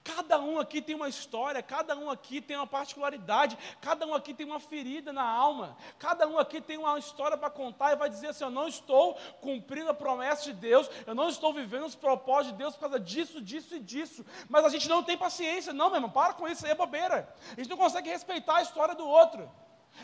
Cada 0.03 0.39
um 0.39 0.59
aqui 0.59 0.81
tem 0.81 0.95
uma 0.95 1.09
história, 1.09 1.61
cada 1.61 1.95
um 1.97 2.09
aqui 2.09 2.41
tem 2.41 2.55
uma 2.55 2.67
particularidade, 2.67 3.57
cada 3.81 4.05
um 4.05 4.13
aqui 4.13 4.33
tem 4.33 4.45
uma 4.45 4.59
ferida 4.59 5.11
na 5.11 5.23
alma, 5.23 5.77
cada 5.99 6.27
um 6.27 6.37
aqui 6.37 6.61
tem 6.61 6.77
uma 6.77 6.97
história 6.97 7.37
para 7.37 7.49
contar 7.49 7.93
e 7.93 7.95
vai 7.95 8.09
dizer 8.09 8.27
assim: 8.27 8.43
Eu 8.43 8.49
não 8.49 8.67
estou 8.67 9.15
cumprindo 9.41 9.89
a 9.89 9.93
promessa 9.93 10.43
de 10.43 10.53
Deus, 10.53 10.89
eu 11.05 11.15
não 11.15 11.29
estou 11.29 11.53
vivendo 11.53 11.85
os 11.85 11.95
propósitos 11.95 12.51
de 12.51 12.57
Deus 12.57 12.73
por 12.75 12.81
causa 12.81 12.99
disso, 12.99 13.41
disso 13.41 13.75
e 13.75 13.79
disso. 13.79 14.25
Mas 14.49 14.65
a 14.65 14.69
gente 14.69 14.87
não 14.87 15.03
tem 15.03 15.17
paciência, 15.17 15.73
não, 15.73 15.87
meu 15.87 15.97
irmão, 15.97 16.09
para 16.09 16.33
com 16.33 16.47
isso 16.47 16.65
aí, 16.65 16.71
é 16.71 16.75
bobeira. 16.75 17.33
A 17.51 17.55
gente 17.55 17.69
não 17.69 17.77
consegue 17.77 18.09
respeitar 18.09 18.57
a 18.57 18.61
história 18.61 18.95
do 18.95 19.07
outro. 19.07 19.49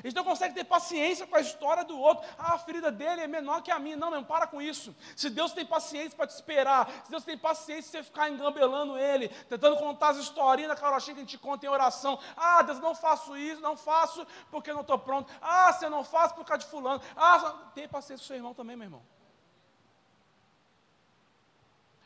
Gente 0.04 0.15
não 0.15 0.24
consegue 0.24 0.56
ter 0.56 0.63
paciência 0.63 1.28
com 1.28 1.36
a 1.36 1.41
história 1.41 1.84
do 1.84 1.98
outro. 2.00 2.28
Ah, 2.38 2.54
a 2.54 2.58
ferida 2.58 2.91
dele 2.91 3.22
é 3.22 3.28
menor 3.28 3.62
que 3.62 3.69
a 3.69 3.78
minha. 3.78 3.96
Não, 3.96 4.10
não, 4.10 4.24
para 4.24 4.48
com 4.48 4.62
isso. 4.62 4.96
Se 5.15 5.30
Deus 5.30 5.54
tem 5.54 5.65
paciência 5.65 6.15
para 6.17 6.26
te 6.26 6.32
esperar, 6.32 6.89
se 7.04 7.12
Deus 7.12 7.24
tem 7.24 7.38
paciência 7.38 7.91
para 7.91 8.02
você 8.02 8.04
ficar 8.04 8.30
engambelando 8.30 8.98
ele, 8.98 9.30
tentando 9.30 9.78
contar 9.78 10.10
as 10.10 10.17
historinhas 10.17 10.69
da 10.69 10.76
carochinha 10.76 11.15
que 11.15 11.22
a 11.22 11.24
gente 11.24 11.38
conta 11.38 11.65
em 11.65 11.69
oração. 11.69 12.19
Ah, 12.36 12.63
Deus, 12.63 12.80
não 12.80 12.96
faço 12.96 13.38
isso, 13.38 13.62
não 13.62 13.78
faço 13.78 14.26
porque 14.50 14.74
não 14.74 14.82
estou 14.82 14.98
pronto. 14.98 15.32
Ah, 15.41 15.72
se 15.74 15.86
eu 15.86 15.89
não 15.89 16.04
faço 16.04 16.34
por 16.34 16.46
causa 16.46 16.63
de 16.63 16.72
fulano. 16.72 17.02
Ah, 17.15 17.69
tem 17.76 17.88
paciência 17.88 18.24
com 18.24 18.28
seu 18.28 18.36
irmão 18.36 18.54
também, 18.54 18.76
meu 18.76 18.86
irmão. 18.86 19.04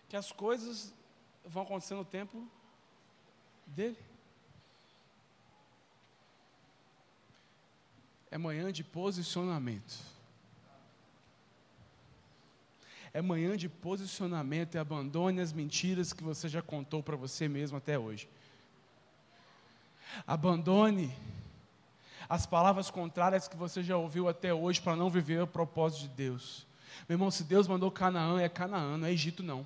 Que 0.10 0.18
as 0.18 0.32
coisas 0.32 0.94
vão 1.46 1.64
acontecer 1.64 1.96
no 1.96 2.06
tempo 2.06 2.46
dele. 3.66 3.98
É 8.30 8.38
manhã 8.38 8.72
de 8.72 8.84
posicionamento. 8.84 9.94
É 13.14 13.22
manhã 13.22 13.56
de 13.56 13.70
posicionamento 13.70 14.76
e 14.76 14.78
abandone 14.78 15.42
as 15.42 15.54
mentiras 15.54 16.14
que 16.14 16.24
você 16.24 16.48
já 16.48 16.62
contou 16.62 17.02
para 17.02 17.16
você 17.16 17.48
mesmo 17.48 17.78
até 17.78 17.98
hoje. 17.98 18.30
Abandone 20.26 21.14
as 22.30 22.46
palavras 22.46 22.92
contrárias 22.92 23.48
que 23.48 23.56
você 23.56 23.82
já 23.82 23.96
ouviu 23.96 24.28
até 24.28 24.54
hoje 24.54 24.82
para 24.82 24.96
não 24.96 25.10
viver 25.10 25.42
o 25.42 25.48
propósito 25.48 26.02
de 26.02 26.10
Deus. 26.10 26.68
Meu 27.08 27.16
irmão, 27.16 27.32
se 27.32 27.44
Deus 27.44 27.68
mandou 27.68 27.90
Canaã, 27.90 28.42
é 28.42 28.50
Canaã, 28.50 28.98
não 28.98 29.08
é 29.08 29.12
Egito 29.12 29.42
não. 29.42 29.66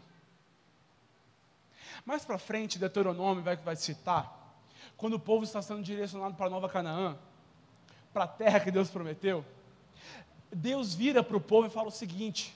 Mais 2.05 2.23
para 2.23 2.37
frente, 2.37 2.79
Deuteronômio 2.79 3.43
vai, 3.43 3.55
vai 3.55 3.75
citar, 3.75 4.55
quando 4.97 5.15
o 5.15 5.19
povo 5.19 5.43
está 5.43 5.61
sendo 5.61 5.81
direcionado 5.81 6.35
para 6.35 6.49
Nova 6.49 6.69
Canaã, 6.69 7.17
para 8.13 8.25
a 8.25 8.27
terra 8.27 8.59
que 8.59 8.71
Deus 8.71 8.89
prometeu, 8.89 9.45
Deus 10.51 10.93
vira 10.93 11.23
para 11.23 11.37
o 11.37 11.41
povo 11.41 11.67
e 11.67 11.69
fala 11.69 11.87
o 11.87 11.91
seguinte: 11.91 12.55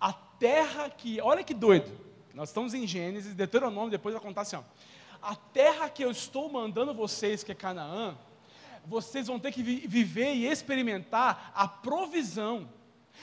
a 0.00 0.12
terra 0.12 0.88
que, 0.88 1.20
olha 1.20 1.42
que 1.42 1.54
doido, 1.54 1.90
nós 2.34 2.50
estamos 2.50 2.74
em 2.74 2.86
Gênesis, 2.86 3.34
Deuteronômio, 3.34 3.90
depois 3.90 4.14
vai 4.14 4.22
contar 4.22 4.42
assim: 4.42 4.56
ó, 4.56 4.62
a 5.20 5.34
terra 5.34 5.88
que 5.88 6.04
eu 6.04 6.10
estou 6.10 6.48
mandando 6.50 6.94
vocês, 6.94 7.42
que 7.42 7.52
é 7.52 7.54
Canaã, 7.54 8.16
vocês 8.86 9.26
vão 9.26 9.38
ter 9.38 9.52
que 9.52 9.62
vi 9.62 9.86
viver 9.86 10.34
e 10.34 10.46
experimentar 10.46 11.52
a 11.54 11.66
provisão. 11.66 12.68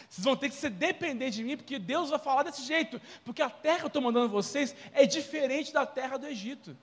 Vocês 0.09 0.25
vão 0.25 0.35
ter 0.35 0.49
que 0.49 0.55
ser 0.55 0.69
dependentes 0.69 1.35
de 1.35 1.43
mim, 1.43 1.55
porque 1.55 1.79
Deus 1.79 2.09
vai 2.09 2.19
falar 2.19 2.43
desse 2.43 2.63
jeito. 2.63 3.01
Porque 3.23 3.41
a 3.41 3.49
terra 3.49 3.79
que 3.79 3.85
eu 3.85 3.87
estou 3.87 4.01
mandando 4.01 4.27
vocês 4.27 4.75
é 4.91 5.05
diferente 5.05 5.71
da 5.71 5.85
terra 5.85 6.17
do 6.17 6.27
Egito. 6.27 6.77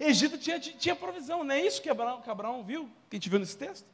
Egito 0.00 0.36
tinha, 0.38 0.58
tinha 0.58 0.96
provisão, 0.96 1.44
não 1.44 1.54
é 1.54 1.60
isso 1.60 1.80
que 1.80 1.88
Abraão, 1.88 2.20
que 2.20 2.30
Abraão 2.30 2.62
viu, 2.62 2.90
que 3.08 3.16
a 3.16 3.18
gente 3.18 3.28
viu 3.28 3.38
nesse 3.38 3.56
texto? 3.56 3.86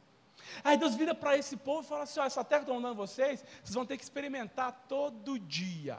Aí 0.62 0.76
Deus 0.76 0.94
vira 0.94 1.14
para 1.14 1.36
esse 1.36 1.56
povo 1.56 1.82
e 1.82 1.88
fala 1.88 2.04
assim: 2.04 2.20
ó, 2.20 2.24
essa 2.24 2.44
terra 2.44 2.64
que 2.64 2.70
eu 2.70 2.74
estou 2.74 2.80
mandando 2.80 2.94
vocês, 2.94 3.44
vocês 3.62 3.74
vão 3.74 3.86
ter 3.86 3.96
que 3.96 4.02
experimentar 4.02 4.84
todo 4.88 5.38
dia. 5.38 5.98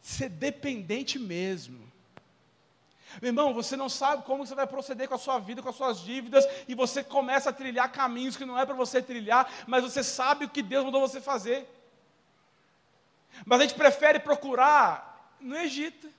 Ser 0.00 0.28
dependente 0.28 1.18
mesmo. 1.18 1.92
Meu 3.20 3.30
irmão, 3.30 3.54
você 3.54 3.76
não 3.76 3.88
sabe 3.88 4.24
como 4.24 4.46
você 4.46 4.54
vai 4.54 4.66
proceder 4.66 5.08
com 5.08 5.14
a 5.14 5.18
sua 5.18 5.38
vida, 5.38 5.62
com 5.62 5.68
as 5.68 5.76
suas 5.76 6.00
dívidas, 6.00 6.44
e 6.68 6.74
você 6.74 7.02
começa 7.02 7.50
a 7.50 7.52
trilhar 7.52 7.90
caminhos 7.90 8.36
que 8.36 8.44
não 8.44 8.58
é 8.58 8.66
para 8.66 8.74
você 8.74 9.00
trilhar, 9.00 9.50
mas 9.66 9.84
você 9.84 10.02
sabe 10.02 10.44
o 10.44 10.48
que 10.48 10.62
Deus 10.62 10.84
mandou 10.84 11.00
você 11.00 11.20
fazer. 11.20 11.66
Mas 13.44 13.60
a 13.60 13.62
gente 13.62 13.74
prefere 13.74 14.18
procurar 14.18 15.34
no 15.40 15.56
Egito. 15.56 16.10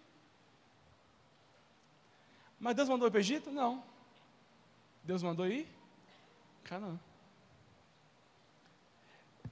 Mas 2.60 2.76
Deus 2.76 2.89
mandou 2.89 3.08
ir 3.08 3.12
para 3.12 3.17
o 3.17 3.22
Egito? 3.22 3.52
Não. 3.52 3.84
Deus 5.04 5.22
mandou 5.24 5.48
ir? 5.48 5.67
Canaã. 6.63 7.00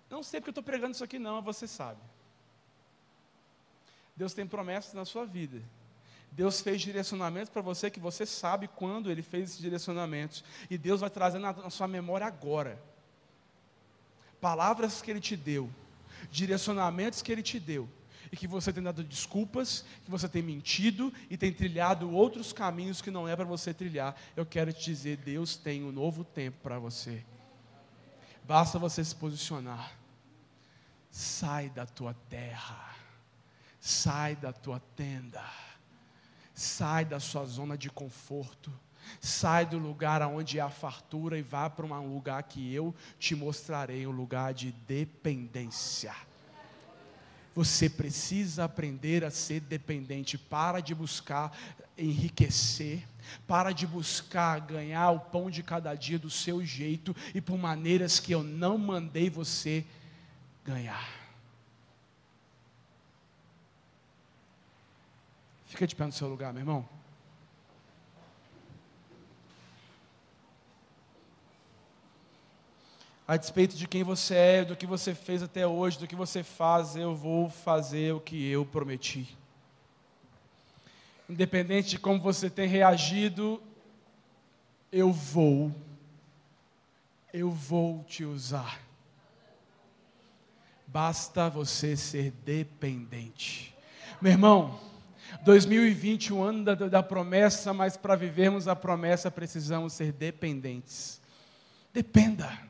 Não 0.10 0.24
sei 0.24 0.39
porque 0.39 0.50
eu 0.50 0.52
estou 0.52 0.63
pregando 0.63 0.94
isso 0.94 1.04
aqui, 1.04 1.18
não, 1.18 1.41
você 1.41 1.68
sabe. 1.68 2.00
Deus 4.15 4.34
tem 4.34 4.48
promessas 4.48 4.94
na 4.94 5.06
sua 5.06 5.26
vida. 5.26 5.62
Deus 6.32 6.62
fez 6.62 6.82
direcionamentos 6.82 7.50
para 7.50 7.62
você 7.62 7.89
que 7.89 8.00
você 8.00 8.26
sabe 8.26 8.68
quando 8.68 9.10
Ele 9.10 9.22
fez 9.22 9.50
esses 9.50 9.60
direcionamentos. 9.60 10.44
E 10.70 10.78
Deus 10.78 11.02
vai 11.02 11.10
trazer 11.10 11.39
na, 11.39 11.54
na 11.54 11.70
sua 11.70 11.88
memória 11.88 12.28
agora. 12.28 12.82
Palavras 14.41 15.02
que 15.02 15.10
Ele 15.10 15.22
te 15.22 15.36
deu, 15.36 15.70
direcionamentos 16.30 17.22
que 17.22 17.32
Ele 17.32 17.41
te 17.41 17.60
deu, 17.60 17.89
e 18.31 18.38
que 18.38 18.47
você 18.47 18.71
tem 18.71 18.83
dado 18.83 19.03
desculpas, 19.03 19.85
que 20.03 20.11
você 20.11 20.27
tem 20.27 20.41
mentido 20.41 21.13
e 21.29 21.38
tem 21.38 21.51
trilhado 21.51 22.11
outros 22.11 22.53
caminhos 22.53 23.01
que 23.01 23.11
não 23.11 23.27
é 23.27 23.35
para 23.35 23.45
você 23.45 23.73
trilhar. 23.73 24.15
Eu 24.35 24.45
quero 24.45 24.71
te 24.71 24.85
dizer, 24.85 25.17
Deus 25.17 25.55
tem 25.55 25.83
um 25.83 25.91
novo 25.91 26.23
tempo 26.23 26.57
para 26.61 26.79
você. 26.79 27.23
Basta 28.43 28.77
você 28.77 29.03
se 29.03 29.15
posicionar. 29.15 29.91
Sai 31.09 31.69
da 31.69 31.85
tua 31.85 32.13
terra. 32.29 32.95
Sai 33.79 34.35
da 34.35 34.51
tua 34.51 34.79
tenda 34.95 35.43
Sai 36.55 37.03
da 37.03 37.19
sua 37.19 37.45
zona 37.45 37.77
de 37.77 37.89
conforto. 37.89 38.71
Sai 39.19 39.65
do 39.65 39.77
lugar 39.77 40.21
onde 40.21 40.57
há 40.57 40.69
fartura 40.69 41.38
e 41.38 41.41
vá 41.41 41.69
para 41.69 41.85
um 41.85 42.13
lugar 42.13 42.41
que 42.43 42.73
eu 42.73 42.95
te 43.19 43.35
mostrarei 43.35 44.07
um 44.07 44.11
lugar 44.11 44.53
de 44.53 44.71
dependência. 44.71 46.15
Você 47.56 47.89
precisa 47.89 48.65
aprender 48.65 49.24
a 49.24 49.32
ser 49.32 49.62
dependente. 49.62 50.38
Para 50.38 50.82
de 50.82 50.94
buscar 50.94 51.58
enriquecer. 51.98 53.08
Para 53.48 53.72
de 53.72 53.88
buscar 53.88 54.60
ganhar 54.60 55.12
o 55.12 55.20
pão 55.20 55.50
de 55.50 55.63
cada 55.63 55.96
dia 55.96 56.20
do 56.20 56.30
seu 56.30 56.63
jeito 56.63 57.15
e 57.34 57.39
por 57.39 57.58
maneiras 57.58 58.20
que 58.20 58.34
eu 58.34 58.44
não 58.44 58.78
mandei 58.78 59.30
você 59.30 59.86
ganhar. 60.65 61.10
Fica 65.65 65.88
de 65.88 65.96
pé 65.96 66.06
no 66.06 66.12
seu 66.12 66.28
lugar, 66.28 66.54
meu 66.54 66.62
irmão. 66.62 66.94
A 73.27 73.38
despeito 73.38 73.75
de 73.75 73.88
quem 73.88 74.03
você 74.03 74.35
é, 74.35 74.65
do 74.65 74.75
que 74.75 74.85
você 74.85 75.15
fez 75.15 75.41
até 75.41 75.65
hoje, 75.65 75.97
do 75.97 76.05
que 76.05 76.15
você 76.15 76.43
faz, 76.43 76.95
eu 76.95 77.15
vou 77.15 77.49
fazer 77.49 78.13
o 78.13 78.19
que 78.19 78.47
eu 78.49 78.63
prometi. 78.63 79.35
Independente 81.27 81.89
de 81.89 81.99
como 81.99 82.19
você 82.19 82.51
tem 82.51 82.67
reagido, 82.67 83.61
eu 84.91 85.11
vou, 85.11 85.73
eu 87.33 87.49
vou 87.49 88.03
te 88.03 88.23
usar. 88.23 88.79
Basta 90.85 91.49
você 91.49 91.97
ser 91.97 92.31
dependente. 92.45 93.75
Meu 94.21 94.33
irmão, 94.33 94.79
2020, 95.43 96.31
o 96.31 96.43
ano 96.43 96.63
da, 96.63 96.75
da 96.75 97.03
promessa, 97.03 97.73
mas 97.73 97.97
para 97.97 98.15
vivermos 98.15 98.67
a 98.67 98.75
promessa 98.75 99.31
precisamos 99.31 99.93
ser 99.93 100.11
dependentes. 100.11 101.19
Dependa. 101.91 102.64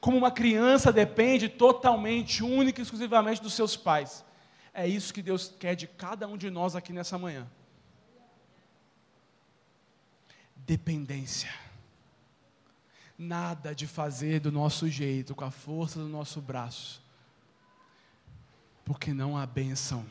Como 0.00 0.16
uma 0.16 0.30
criança 0.30 0.92
depende 0.92 1.48
totalmente, 1.48 2.42
única 2.42 2.80
e 2.80 2.82
exclusivamente 2.82 3.42
dos 3.42 3.54
seus 3.54 3.76
pais. 3.76 4.24
É 4.72 4.86
isso 4.86 5.12
que 5.12 5.22
Deus 5.22 5.54
quer 5.58 5.74
de 5.74 5.86
cada 5.86 6.26
um 6.26 6.36
de 6.36 6.50
nós 6.50 6.76
aqui 6.76 6.92
nessa 6.92 7.18
manhã. 7.18 7.46
Dependência. 10.56 11.52
Nada 13.18 13.74
de 13.74 13.86
fazer 13.86 14.40
do 14.40 14.50
nosso 14.50 14.88
jeito, 14.88 15.34
com 15.34 15.44
a 15.44 15.50
força 15.50 15.98
do 15.98 16.08
nosso 16.08 16.40
braço. 16.40 17.02
Porque 18.84 19.12
não 19.12 19.36
há 19.36 19.44
bênção 19.44 20.06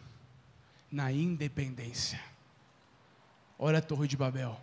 na 0.91 1.11
independência. 1.11 2.21
Olha 3.57 3.79
a 3.79 3.81
Torre 3.81 4.07
de 4.07 4.15
Babel. 4.15 4.59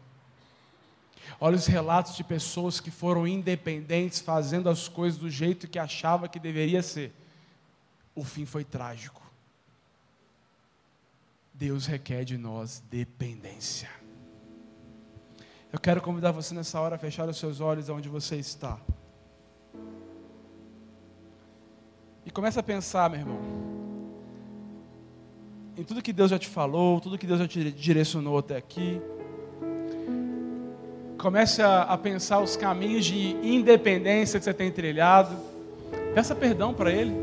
Olha 1.40 1.56
os 1.56 1.66
relatos 1.66 2.16
de 2.16 2.24
pessoas 2.24 2.80
que 2.80 2.90
foram 2.90 3.26
independentes, 3.26 4.20
fazendo 4.20 4.68
as 4.68 4.88
coisas 4.88 5.18
do 5.18 5.30
jeito 5.30 5.68
que 5.68 5.78
achava 5.78 6.28
que 6.28 6.38
deveria 6.38 6.82
ser. 6.82 7.12
O 8.14 8.24
fim 8.24 8.44
foi 8.44 8.64
trágico. 8.64 9.22
Deus 11.52 11.86
requer 11.86 12.24
de 12.24 12.36
nós 12.36 12.82
dependência. 12.90 13.90
Eu 15.72 15.78
quero 15.78 16.00
convidar 16.00 16.32
você 16.32 16.54
nessa 16.54 16.80
hora 16.80 16.96
a 16.96 16.98
fechar 16.98 17.28
os 17.28 17.36
seus 17.36 17.60
olhos 17.60 17.88
onde 17.88 18.08
você 18.08 18.36
está. 18.36 18.78
E 22.24 22.30
começa 22.30 22.60
a 22.60 22.62
pensar, 22.62 23.10
meu 23.10 23.20
irmão 23.20 23.66
em 25.76 25.84
tudo 25.84 26.02
que 26.02 26.12
Deus 26.12 26.30
já 26.30 26.38
te 26.38 26.48
falou, 26.48 27.00
tudo 27.00 27.18
que 27.18 27.26
Deus 27.26 27.38
já 27.38 27.46
te 27.46 27.70
direcionou 27.70 28.38
até 28.38 28.56
aqui. 28.56 29.00
Comece 31.18 31.62
a, 31.62 31.82
a 31.82 31.96
pensar 31.96 32.40
os 32.40 32.56
caminhos 32.56 33.04
de 33.04 33.36
independência 33.42 34.38
que 34.38 34.44
você 34.44 34.54
tem 34.54 34.70
trilhado. 34.70 35.36
Peça 36.14 36.34
perdão 36.34 36.74
para 36.74 36.90
Ele. 36.90 37.14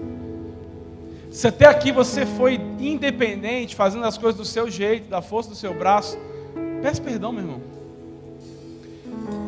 Se 1.32 1.48
até 1.48 1.66
aqui 1.66 1.92
você 1.92 2.26
foi 2.26 2.60
independente, 2.80 3.76
fazendo 3.76 4.06
as 4.06 4.18
coisas 4.18 4.40
do 4.40 4.46
seu 4.46 4.70
jeito, 4.70 5.10
da 5.10 5.22
força 5.22 5.50
do 5.50 5.56
seu 5.56 5.74
braço, 5.74 6.18
peça 6.82 7.02
perdão, 7.02 7.32
meu 7.32 7.44
irmão. 7.44 7.62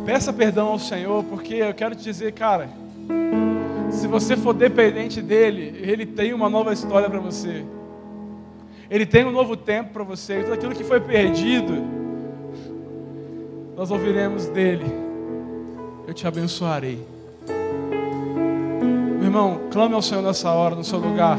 Peça 0.06 0.34
perdão 0.34 0.68
ao 0.70 0.80
Senhor, 0.80 1.24
porque 1.24 1.56
eu 1.56 1.74
quero 1.74 1.96
te 1.96 2.04
dizer, 2.04 2.32
cara, 2.34 2.70
se 3.91 4.08
você 4.08 4.36
for 4.36 4.54
dependente 4.54 5.22
dele, 5.22 5.80
ele 5.82 6.06
tem 6.06 6.34
uma 6.34 6.50
nova 6.50 6.74
história 6.74 7.10
para 7.10 7.20
você. 7.20 7.64
Ele 8.89 9.06
tem 9.06 9.26
um 9.26 9.32
novo 9.32 9.56
tempo 9.56 9.93
para 9.93 10.04
você. 10.04 10.41
Tudo 10.41 10.54
aquilo 10.54 10.76
que 10.76 10.84
foi 10.84 11.00
perdido, 11.00 11.84
nós 13.76 13.92
ouviremos 13.92 14.46
dele. 14.48 14.86
Eu 16.08 16.14
te 16.14 16.26
abençoarei. 16.26 17.06
Meu 19.18 19.24
irmão, 19.24 19.62
clame 19.72 19.94
ao 19.96 20.02
Senhor 20.02 20.22
nessa 20.22 20.52
hora, 20.52 20.76
no 20.76 20.84
seu 20.84 21.00
lugar. 21.00 21.38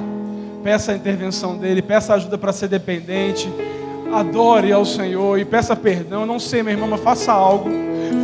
Peça 0.63 0.93
a 0.93 0.95
intervenção 0.95 1.57
dele, 1.57 1.81
peça 1.81 2.15
ajuda 2.15 2.37
para 2.37 2.53
ser 2.53 2.69
dependente. 2.69 3.51
Adore 4.13 4.73
ao 4.73 4.85
Senhor 4.85 5.39
e 5.39 5.45
peça 5.45 5.75
perdão. 5.75 6.23
Eu 6.23 6.27
não 6.27 6.39
sei, 6.39 6.63
meu 6.63 6.73
irmão, 6.73 6.89
mas 6.89 7.01
faça 7.01 7.33
algo. 7.33 7.71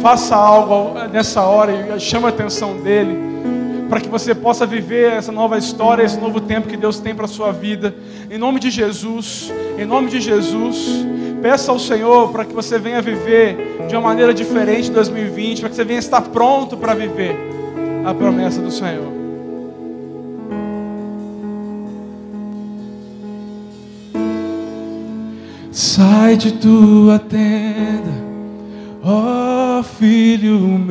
Faça 0.03 0.37
algo 0.37 0.99
nessa 1.09 1.43
hora 1.43 1.73
e 1.73 2.01
chame 2.01 2.27
a 2.27 2.29
atenção 2.29 2.77
dele 2.83 3.33
para 3.93 4.01
que 4.01 4.09
você 4.09 4.35
possa 4.35 4.65
viver 4.65 5.13
essa 5.13 5.31
nova 5.31 5.59
história, 5.59 6.03
esse 6.03 6.19
novo 6.19 6.41
tempo 6.41 6.67
que 6.67 6.79
Deus 6.79 6.99
tem 6.99 7.15
para 7.15 7.27
a 7.27 7.29
sua 7.29 7.53
vida. 7.53 7.95
Em 8.31 8.39
nome 8.39 8.59
de 8.59 8.71
Jesus, 8.71 9.53
em 9.79 9.85
nome 9.85 10.09
de 10.09 10.19
Jesus, 10.19 11.05
peça 11.43 11.71
ao 11.71 11.79
Senhor 11.79 12.33
para 12.33 12.47
que 12.47 12.55
você 12.55 12.79
venha 12.79 13.03
viver 13.03 13.85
de 13.87 13.95
uma 13.95 14.01
maneira 14.01 14.33
diferente 14.33 14.89
em 14.89 14.95
2020, 14.95 15.61
para 15.61 15.69
que 15.69 15.77
você 15.77 15.85
venha 15.85 15.99
estar 15.99 16.23
pronto 16.23 16.75
para 16.75 16.95
viver 16.95 17.37
a 18.03 18.15
promessa 18.15 18.63
do 18.63 18.71
Senhor. 18.71 19.13
Sai 25.71 26.37
de 26.37 26.53
tua 26.53 27.19
tenda, 27.19 28.11
ó 29.05 29.83
filho 29.83 30.59
meu. 30.59 30.83